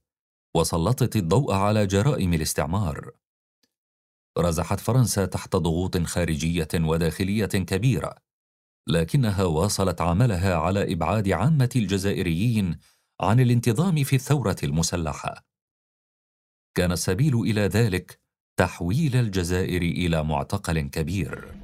وسلطت 0.56 1.16
الضوء 1.16 1.54
على 1.54 1.88
جرائم 1.88 2.34
الاستعمار. 2.34 3.12
رزحت 4.38 4.80
فرنسا 4.80 5.26
تحت 5.26 5.56
ضغوط 5.56 5.98
خارجية 5.98 6.68
وداخلية 6.76 7.46
كبيرة 7.46 8.16
لكنها 8.88 9.44
واصلت 9.44 10.02
عملها 10.02 10.56
على 10.56 10.94
إبعاد 10.94 11.30
عامة 11.30 11.70
الجزائريين 11.76 12.78
عن 13.22 13.40
الانتظام 13.40 14.04
في 14.04 14.16
الثورة 14.16 14.58
المسلحة. 14.64 15.46
كان 16.78 16.92
السبيل 16.92 17.40
إلى 17.40 17.62
ذلك 17.62 18.20
تحويل 18.60 19.16
الجزائر 19.16 19.82
إلى 19.82 20.24
معتقل 20.24 20.80
كبير. 20.80 21.56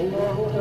الله 0.00 0.55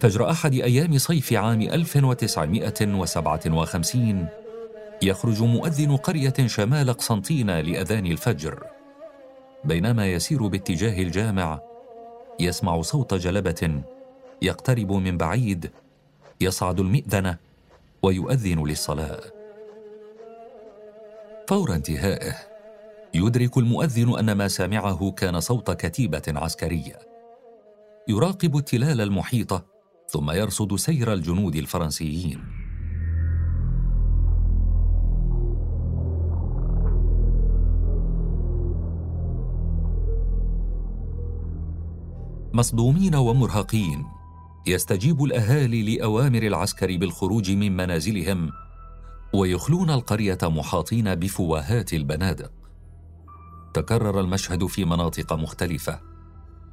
فجر 0.00 0.30
أحد 0.30 0.54
أيام 0.54 0.98
صيف 0.98 1.32
عام 1.32 1.62
1957 1.62 4.28
يخرج 5.02 5.42
مؤذن 5.42 5.96
قرية 5.96 6.34
شمال 6.46 6.92
قسنطينة 6.92 7.60
لأذان 7.60 8.06
الفجر. 8.06 8.64
بينما 9.64 10.12
يسير 10.12 10.46
باتجاه 10.46 11.02
الجامع 11.02 11.60
يسمع 12.40 12.82
صوت 12.82 13.14
جلبة 13.14 13.82
يقترب 14.42 14.92
من 14.92 15.16
بعيد 15.16 15.70
يصعد 16.40 16.80
المئذنة 16.80 17.36
ويؤذن 18.02 18.66
للصلاة. 18.66 19.20
فور 21.48 21.74
انتهائه 21.74 22.34
يدرك 23.14 23.58
المؤذن 23.58 24.18
أن 24.18 24.32
ما 24.32 24.48
سمعه 24.48 25.10
كان 25.10 25.40
صوت 25.40 25.70
كتيبة 25.70 26.22
عسكرية. 26.28 26.98
يراقب 28.08 28.56
التلال 28.56 29.00
المحيطة 29.00 29.79
ثم 30.10 30.30
يرصد 30.30 30.76
سير 30.76 31.12
الجنود 31.12 31.56
الفرنسيين. 31.56 32.40
مصدومين 42.52 43.14
ومرهقين 43.14 44.06
يستجيب 44.66 45.24
الأهالي 45.24 45.96
لأوامر 45.96 46.42
العسكر 46.42 46.96
بالخروج 46.96 47.50
من 47.50 47.76
منازلهم 47.76 48.50
ويخلون 49.34 49.90
القرية 49.90 50.38
محاطين 50.42 51.14
بفواهات 51.14 51.92
البنادق. 51.92 52.52
تكرر 53.74 54.20
المشهد 54.20 54.66
في 54.66 54.84
مناطق 54.84 55.32
مختلفة 55.32 56.00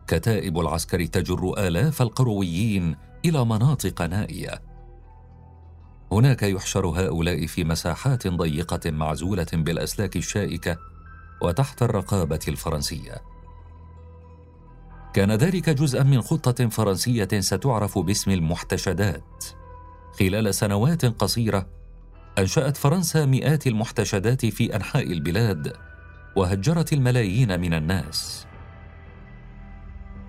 كتائب 0.07 0.59
العسكر 0.59 1.05
تجر 1.05 1.53
آلاف 1.57 2.01
القرويين 2.01 2.95
إلى 3.25 3.45
مناطق 3.45 4.01
نائية. 4.01 4.61
هناك 6.11 6.43
يحشر 6.43 6.85
هؤلاء 6.85 7.45
في 7.45 7.63
مساحات 7.63 8.27
ضيقة 8.27 8.91
معزولة 8.91 9.47
بالأسلاك 9.53 10.15
الشائكة 10.15 10.77
وتحت 11.41 11.83
الرقابة 11.83 12.39
الفرنسية. 12.47 13.21
كان 15.13 15.31
ذلك 15.31 15.69
جزءا 15.69 16.03
من 16.03 16.21
خطة 16.21 16.69
فرنسية 16.69 17.27
ستعرف 17.39 17.99
باسم 17.99 18.31
المحتشدات. 18.31 19.45
خلال 20.19 20.55
سنوات 20.55 21.05
قصيرة 21.05 21.67
أنشأت 22.37 22.77
فرنسا 22.77 23.25
مئات 23.25 23.67
المحتشدات 23.67 24.45
في 24.45 24.75
أنحاء 24.75 25.11
البلاد 25.11 25.73
وهجرت 26.35 26.93
الملايين 26.93 27.59
من 27.59 27.73
الناس. 27.73 28.46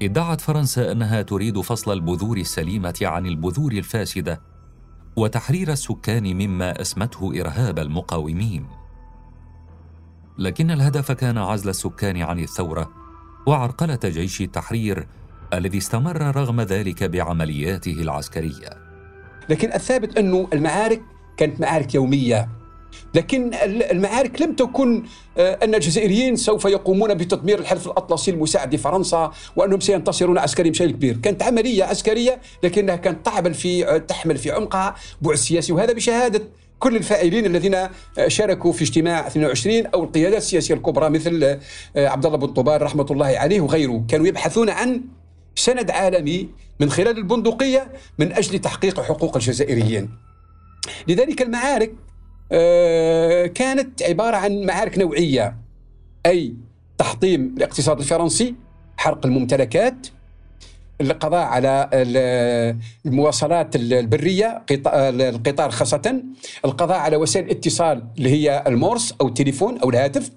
إدعت 0.02 0.40
فرنسا 0.40 0.92
أنها 0.92 1.22
تريد 1.22 1.60
فصل 1.60 1.92
البذور 1.92 2.36
السليمة 2.36 2.98
عن 3.02 3.26
البذور 3.26 3.72
الفاسدة 3.72 4.40
وتحرير 5.16 5.72
السكان 5.72 6.36
مما 6.36 6.80
أسمته 6.80 7.40
إرهاب 7.40 7.78
المقاومين. 7.78 8.66
لكن 10.38 10.70
الهدف 10.70 11.12
كان 11.12 11.38
عزل 11.38 11.68
السكان 11.68 12.22
عن 12.22 12.38
الثورة 12.38 12.90
وعرقلة 13.46 13.98
جيش 14.04 14.40
التحرير 14.40 15.06
الذي 15.54 15.78
استمر 15.78 16.36
رغم 16.36 16.60
ذلك 16.60 17.04
بعملياته 17.04 17.92
العسكرية. 17.92 18.70
لكن 19.48 19.72
الثابت 19.72 20.18
أنه 20.18 20.48
المعارك 20.52 21.02
كانت 21.36 21.60
معارك 21.60 21.94
يومية 21.94 22.48
لكن 23.14 23.50
المعارك 23.64 24.42
لم 24.42 24.52
تكن 24.52 25.04
آه، 25.38 25.58
أن 25.62 25.74
الجزائريين 25.74 26.36
سوف 26.36 26.64
يقومون 26.64 27.14
بتدمير 27.14 27.58
الحلف 27.58 27.86
الأطلسي 27.86 28.30
المساعد 28.30 28.74
لفرنسا 28.74 29.32
وأنهم 29.56 29.80
سينتصرون 29.80 30.38
عسكريا 30.38 30.70
بشكل 30.70 30.90
كبير. 30.90 31.16
كانت 31.16 31.42
عملية 31.42 31.84
عسكرية 31.84 32.40
لكنها 32.62 32.96
كانت 32.96 33.26
تعمل 33.26 33.54
في 33.54 34.00
تحمل 34.08 34.36
في 34.36 34.50
عمقها 34.50 34.94
بعد 35.22 35.34
سياسي 35.36 35.72
وهذا 35.72 35.92
بشهادة 35.92 36.42
كل 36.78 36.96
الفاعلين 36.96 37.46
الذين 37.46 37.74
آه، 37.74 37.90
شاركوا 38.28 38.72
في 38.72 38.82
اجتماع 38.82 39.26
22 39.26 39.86
أو 39.86 40.04
القيادات 40.04 40.38
السياسية 40.38 40.74
الكبرى 40.74 41.10
مثل 41.10 41.44
آه، 41.96 42.08
عبد 42.08 42.26
الله 42.26 42.38
بن 42.38 42.46
طوبار 42.46 42.82
رحمة 42.82 43.06
الله 43.10 43.26
عليه 43.26 43.60
وغيره. 43.60 44.04
كانوا 44.08 44.26
يبحثون 44.26 44.70
عن 44.70 45.02
سند 45.54 45.90
عالمي 45.90 46.48
من 46.80 46.90
خلال 46.90 47.18
البندقية 47.18 47.92
من 48.18 48.32
أجل 48.32 48.58
تحقيق 48.58 49.00
حقوق 49.00 49.36
الجزائريين. 49.36 50.10
لذلك 51.08 51.42
المعارك 51.42 51.88
آه، 51.90 52.07
كانت 53.54 54.02
عبارة 54.02 54.36
عن 54.36 54.66
معارك 54.66 54.98
نوعية. 54.98 55.56
أي 56.26 56.54
تحطيم 56.98 57.54
الاقتصاد 57.56 57.98
الفرنسي 57.98 58.54
حرق 58.96 59.26
الممتلكات 59.26 60.06
القضاء 61.00 61.46
على 61.46 61.90
المواصلات 63.06 63.76
البرية 63.76 64.64
القطار 64.70 65.70
خاصة 65.70 66.22
القضاء 66.64 66.98
على 66.98 67.16
وسائل 67.16 67.44
الاتصال 67.44 68.04
اللي 68.18 68.30
هي 68.30 68.64
المورس 68.66 69.14
أو 69.20 69.28
التليفون 69.28 69.78
أو 69.78 69.90
الهاتف. 69.90 70.30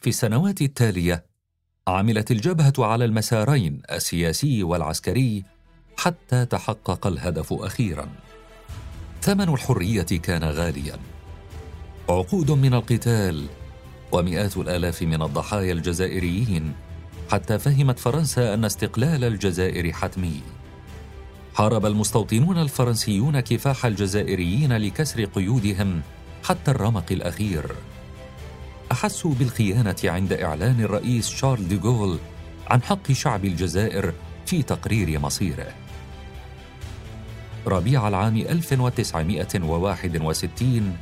في 0.00 0.10
السنوات 0.10 0.62
التالية 0.62 1.24
عملت 1.88 2.30
الجبهة 2.30 2.72
على 2.78 3.04
المسارين 3.04 3.82
السياسي 3.92 4.62
والعسكري 4.62 5.44
حتى 5.96 6.46
تحقق 6.46 7.06
الهدف 7.06 7.52
أخيرا. 7.52 8.08
ثمن 9.22 9.48
الحرية 9.48 10.02
كان 10.02 10.44
غاليا. 10.44 10.94
عقود 12.08 12.50
من 12.50 12.74
القتال 12.74 13.46
ومئات 14.12 14.56
الآلاف 14.56 15.02
من 15.02 15.22
الضحايا 15.22 15.72
الجزائريين 15.72 16.72
حتى 17.32 17.58
فهمت 17.58 17.98
فرنسا 17.98 18.54
أن 18.54 18.64
استقلال 18.64 19.24
الجزائر 19.24 19.92
حتمي. 19.92 20.40
حارب 21.54 21.86
المستوطنون 21.86 22.58
الفرنسيون 22.58 23.40
كفاح 23.40 23.86
الجزائريين 23.86 24.76
لكسر 24.76 25.24
قيودهم 25.24 26.02
حتى 26.44 26.70
الرمق 26.70 27.06
الأخير. 27.10 27.66
احسوا 28.92 29.34
بالخيانة 29.34 29.96
عند 30.04 30.32
إعلان 30.32 30.80
الرئيس 30.80 31.28
شارل 31.28 31.68
ديغول 31.68 32.18
عن 32.66 32.82
حق 32.82 33.12
شعب 33.12 33.44
الجزائر 33.44 34.12
في 34.46 34.62
تقرير 34.62 35.18
مصيره. 35.18 35.74
ربيع 37.66 38.08
العام 38.08 38.36
1961 38.36 40.96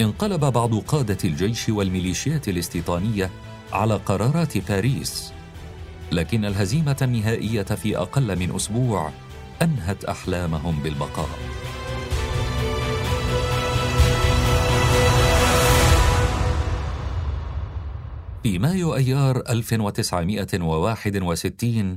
انقلب 0.00 0.44
بعض 0.44 0.74
قادة 0.74 1.18
الجيش 1.24 1.68
والميليشيات 1.68 2.48
الاستيطانية 2.48 3.30
على 3.72 3.94
قرارات 3.94 4.58
باريس. 4.58 5.32
لكن 6.12 6.44
الهزيمة 6.44 6.96
النهائية 7.02 7.62
في 7.62 7.98
أقل 7.98 8.38
من 8.38 8.54
أسبوع 8.54 9.10
أنهت 9.62 10.04
أحلامهم 10.04 10.82
بالبقاء. 10.82 11.28
في 18.42 18.58
مايو 18.58 18.96
أيار 18.96 19.42
1961 19.48 21.96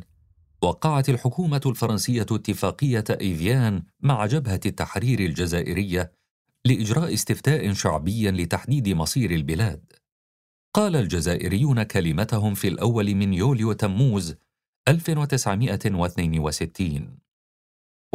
وقعت 0.61 1.09
الحكومة 1.09 1.61
الفرنسية 1.65 2.25
اتفاقية 2.31 3.03
إيفيان 3.21 3.83
مع 3.99 4.25
جبهة 4.25 4.59
التحرير 4.65 5.19
الجزائرية 5.19 6.18
لإجراء 6.69 7.13
استفتاء 7.13 7.73
شعبي 7.73 8.31
لتحديد 8.31 8.89
مصير 8.89 9.31
البلاد. 9.31 9.93
قال 10.75 10.95
الجزائريون 10.95 11.83
كلمتهم 11.83 12.53
في 12.53 12.67
الأول 12.67 13.15
من 13.15 13.33
يوليو 13.33 13.73
تموز 13.73 14.35
1962 14.87 17.19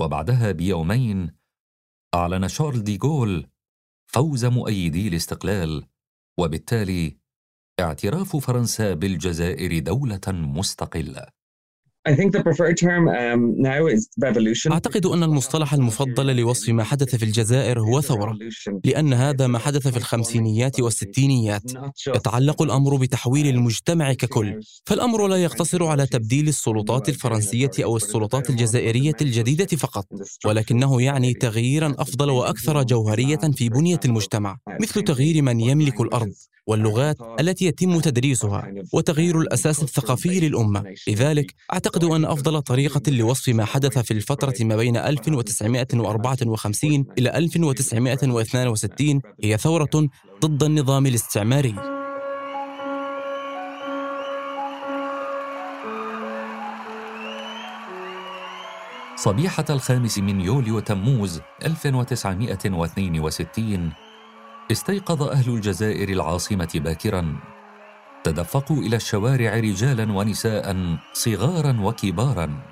وبعدها 0.01 0.53
بيومين 0.53 1.31
أعلن 2.15 2.49
شارل 2.49 2.85
دي 2.85 2.97
جول 2.97 3.47
فوز 4.13 4.45
مؤيدي 4.45 5.09
الاستقلال 5.09 5.87
وبالتالي 6.39 7.17
اعتراف 7.81 8.37
فرنسا 8.37 8.95
بالجزائر 8.95 9.79
دولة 9.79 10.21
مستقلة 10.29 11.27
أعتقد 14.73 15.07
أن 15.07 15.23
المصطلح 15.23 15.75
المفضل 15.75 16.37
لوصف 16.37 16.69
ما 16.69 16.85
حدث 16.85 17.17
في 17.17 17.23
الجزائر 17.25 17.81
هو 17.81 18.01
ثورة 18.01 18.39
لأن 18.85 19.13
هذا 19.13 19.47
ما 19.47 19.59
حدث 19.59 19.89
في 19.89 19.97
الخمسينيات 19.97 20.81
والستينيات. 20.81 21.63
يتعلق 22.17 22.63
الأمر 22.63 22.97
بتحويل 22.97 23.47
المجتمع 23.49 24.13
ككل. 24.13 24.61
فالأمر 24.87 25.27
لا 25.27 25.37
يقتصر 25.37 25.85
على 25.87 26.07
تبديل 26.07 26.49
السلطات 26.49 27.09
الفرنسية 27.09 27.71
أو 27.85 27.97
السلطات 27.97 28.51
الجزائرية 28.51 29.17
الجديدة 29.21 29.67
فقط 29.77 30.07
ولكنه 30.45 31.03
يعني 31.03 31.35
تغييرا 31.35 31.95
أفضل 31.99 32.31
وأكثر 32.31 32.83
جوهرية 32.83 33.37
في 33.57 33.69
بنية 33.69 34.01
المجتمع 34.05 34.57
مثل 34.81 35.03
تغيير 35.03 35.43
من 35.43 35.61
يملك 35.61 36.01
الأرض. 36.01 36.33
واللغات 36.67 37.17
التي 37.41 37.65
يتم 37.65 38.01
تدريسها 38.01 38.73
وتغيير 38.93 39.41
الأساس 39.41 39.83
الثقافي 39.83 40.41
للأمة، 40.41 40.95
لذلك 41.09 41.55
أعتقد 41.73 42.05
أن 42.05 42.25
أفضل 42.25 42.63
طريقة 42.63 43.11
لوصف 43.11 43.49
ما 43.49 43.65
حدث 43.65 43.99
في 43.99 44.11
الفترة 44.11 44.55
ما 44.61 44.77
بين 44.77 44.97
1954 44.97 47.07
إلى 47.19 47.39
1962 47.39 49.21
هي 49.43 49.59
ثورة 49.59 50.09
ضد 50.43 50.63
النظام 50.63 51.07
الاستعماري. 51.07 51.75
صبيحة 59.17 59.65
الخامس 59.71 60.19
من 60.19 60.41
يوليو 60.41 60.81
تموز 60.81 61.41
1962 61.65 63.93
استيقظ 64.71 65.23
أهل 65.23 65.55
الجزائر 65.55 66.09
العاصمة 66.09 66.69
باكرا. 66.75 67.37
تدفقوا 68.25 68.77
إلى 68.77 68.97
الشوارع 68.97 69.55
رجالا 69.55 70.13
ونساء 70.13 70.97
صغارا 71.13 71.81
وكبارا. 71.83 72.63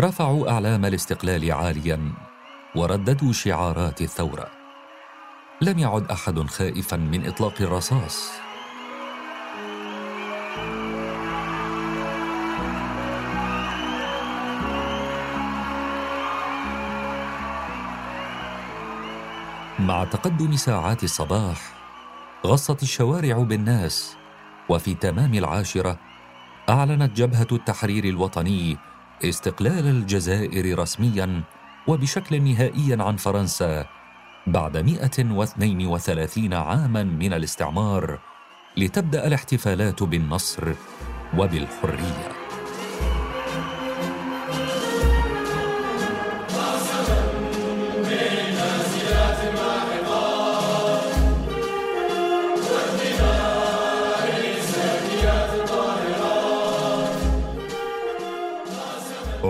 رفعوا 0.00 0.50
أعلام 0.50 0.84
الاستقلال 0.84 1.52
عاليا 1.52 2.12
ورددوا 2.76 3.32
شعارات 3.32 4.02
الثورة. 4.02 4.50
لم 5.62 5.78
يعد 5.78 6.10
أحد 6.10 6.38
خائفا 6.38 6.96
من 6.96 7.26
إطلاق 7.26 7.54
الرصاص. 7.60 8.47
مع 19.78 20.04
تقدم 20.04 20.56
ساعات 20.56 21.04
الصباح 21.04 21.56
غصت 22.46 22.82
الشوارع 22.82 23.38
بالناس 23.38 24.16
وفي 24.68 24.94
تمام 24.94 25.34
العاشرة 25.34 25.98
أعلنت 26.68 27.16
جبهة 27.16 27.46
التحرير 27.52 28.04
الوطني 28.04 28.76
استقلال 29.24 29.86
الجزائر 29.86 30.78
رسميا 30.78 31.42
وبشكل 31.86 32.42
نهائي 32.42 32.96
عن 33.00 33.16
فرنسا 33.16 33.86
بعد 34.46 34.76
132 34.76 36.54
عاما 36.54 37.02
من 37.02 37.32
الاستعمار 37.32 38.18
لتبدأ 38.76 39.26
الاحتفالات 39.26 40.02
بالنصر 40.02 40.72
وبالحرية. 41.38 42.37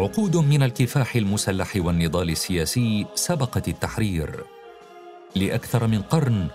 عقود 0.09 0.37
من 0.37 0.63
الكفاح 0.63 1.17
المسلح 1.17 1.73
والنضال 1.77 2.31
السياسي 2.31 3.07
سبقت 3.15 3.69
التحرير. 3.69 4.45
لأكثر 5.35 5.87
من 5.87 6.03
قرن 6.03 6.49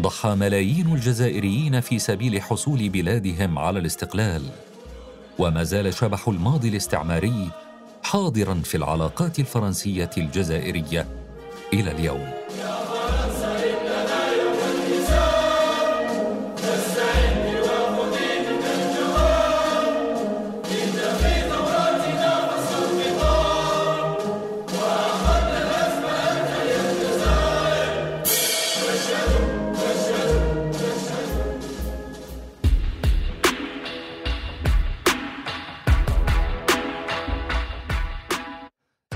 ضحى 0.00 0.34
ملايين 0.34 0.94
الجزائريين 0.94 1.80
في 1.80 1.98
سبيل 1.98 2.42
حصول 2.42 2.88
بلادهم 2.88 3.58
على 3.58 3.78
الاستقلال 3.78 4.42
وما 5.38 5.64
زال 5.64 5.94
شبح 5.94 6.28
الماضي 6.28 6.68
الاستعماري 6.68 7.50
حاضرا 8.02 8.54
في 8.64 8.76
العلاقات 8.76 9.38
الفرنسية 9.38 10.10
الجزائرية 10.18 11.06
إلى 11.72 11.90
اليوم. 11.90 12.30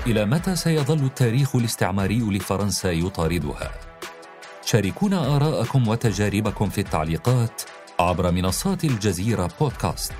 إلى 0.09 0.25
متى 0.25 0.55
سيظل 0.55 1.05
التاريخ 1.05 1.55
الاستعماري 1.55 2.19
لفرنسا 2.19 2.91
يطاردها؟ 2.91 3.71
شاركونا 4.65 5.35
آراءكم 5.35 5.87
وتجاربكم 5.87 6.69
في 6.69 6.81
التعليقات 6.81 7.61
عبر 7.99 8.31
منصات 8.31 8.83
الجزيرة 8.83 9.49
بودكاست. 9.59 10.13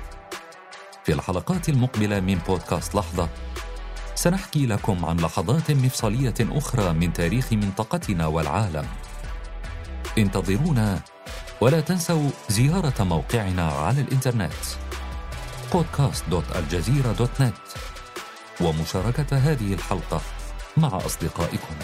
في 1.04 1.12
الحلقات 1.12 1.68
المقبلة 1.68 2.20
من 2.20 2.38
بودكاست 2.48 2.94
لحظة 2.94 3.28
سنحكي 4.14 4.66
لكم 4.66 5.04
عن 5.04 5.16
لحظات 5.16 5.70
مفصلية 5.70 6.34
أخرى 6.40 6.92
من 6.92 7.12
تاريخ 7.12 7.52
منطقتنا 7.52 8.26
والعالم. 8.26 8.86
انتظرونا 10.18 11.00
ولا 11.60 11.80
تنسوا 11.80 12.30
زيارة 12.48 13.04
موقعنا 13.04 13.68
على 13.68 14.00
الإنترنت 14.00 14.52
podcast.aljazeera.net 15.72 17.99
ومشاركة 18.60 19.36
هذه 19.36 19.74
الحلقة 19.74 20.20
مع 20.76 20.96
أصدقائكم. 21.06 21.74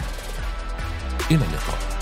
إلى 1.31 1.45
اللقاء. 1.45 1.96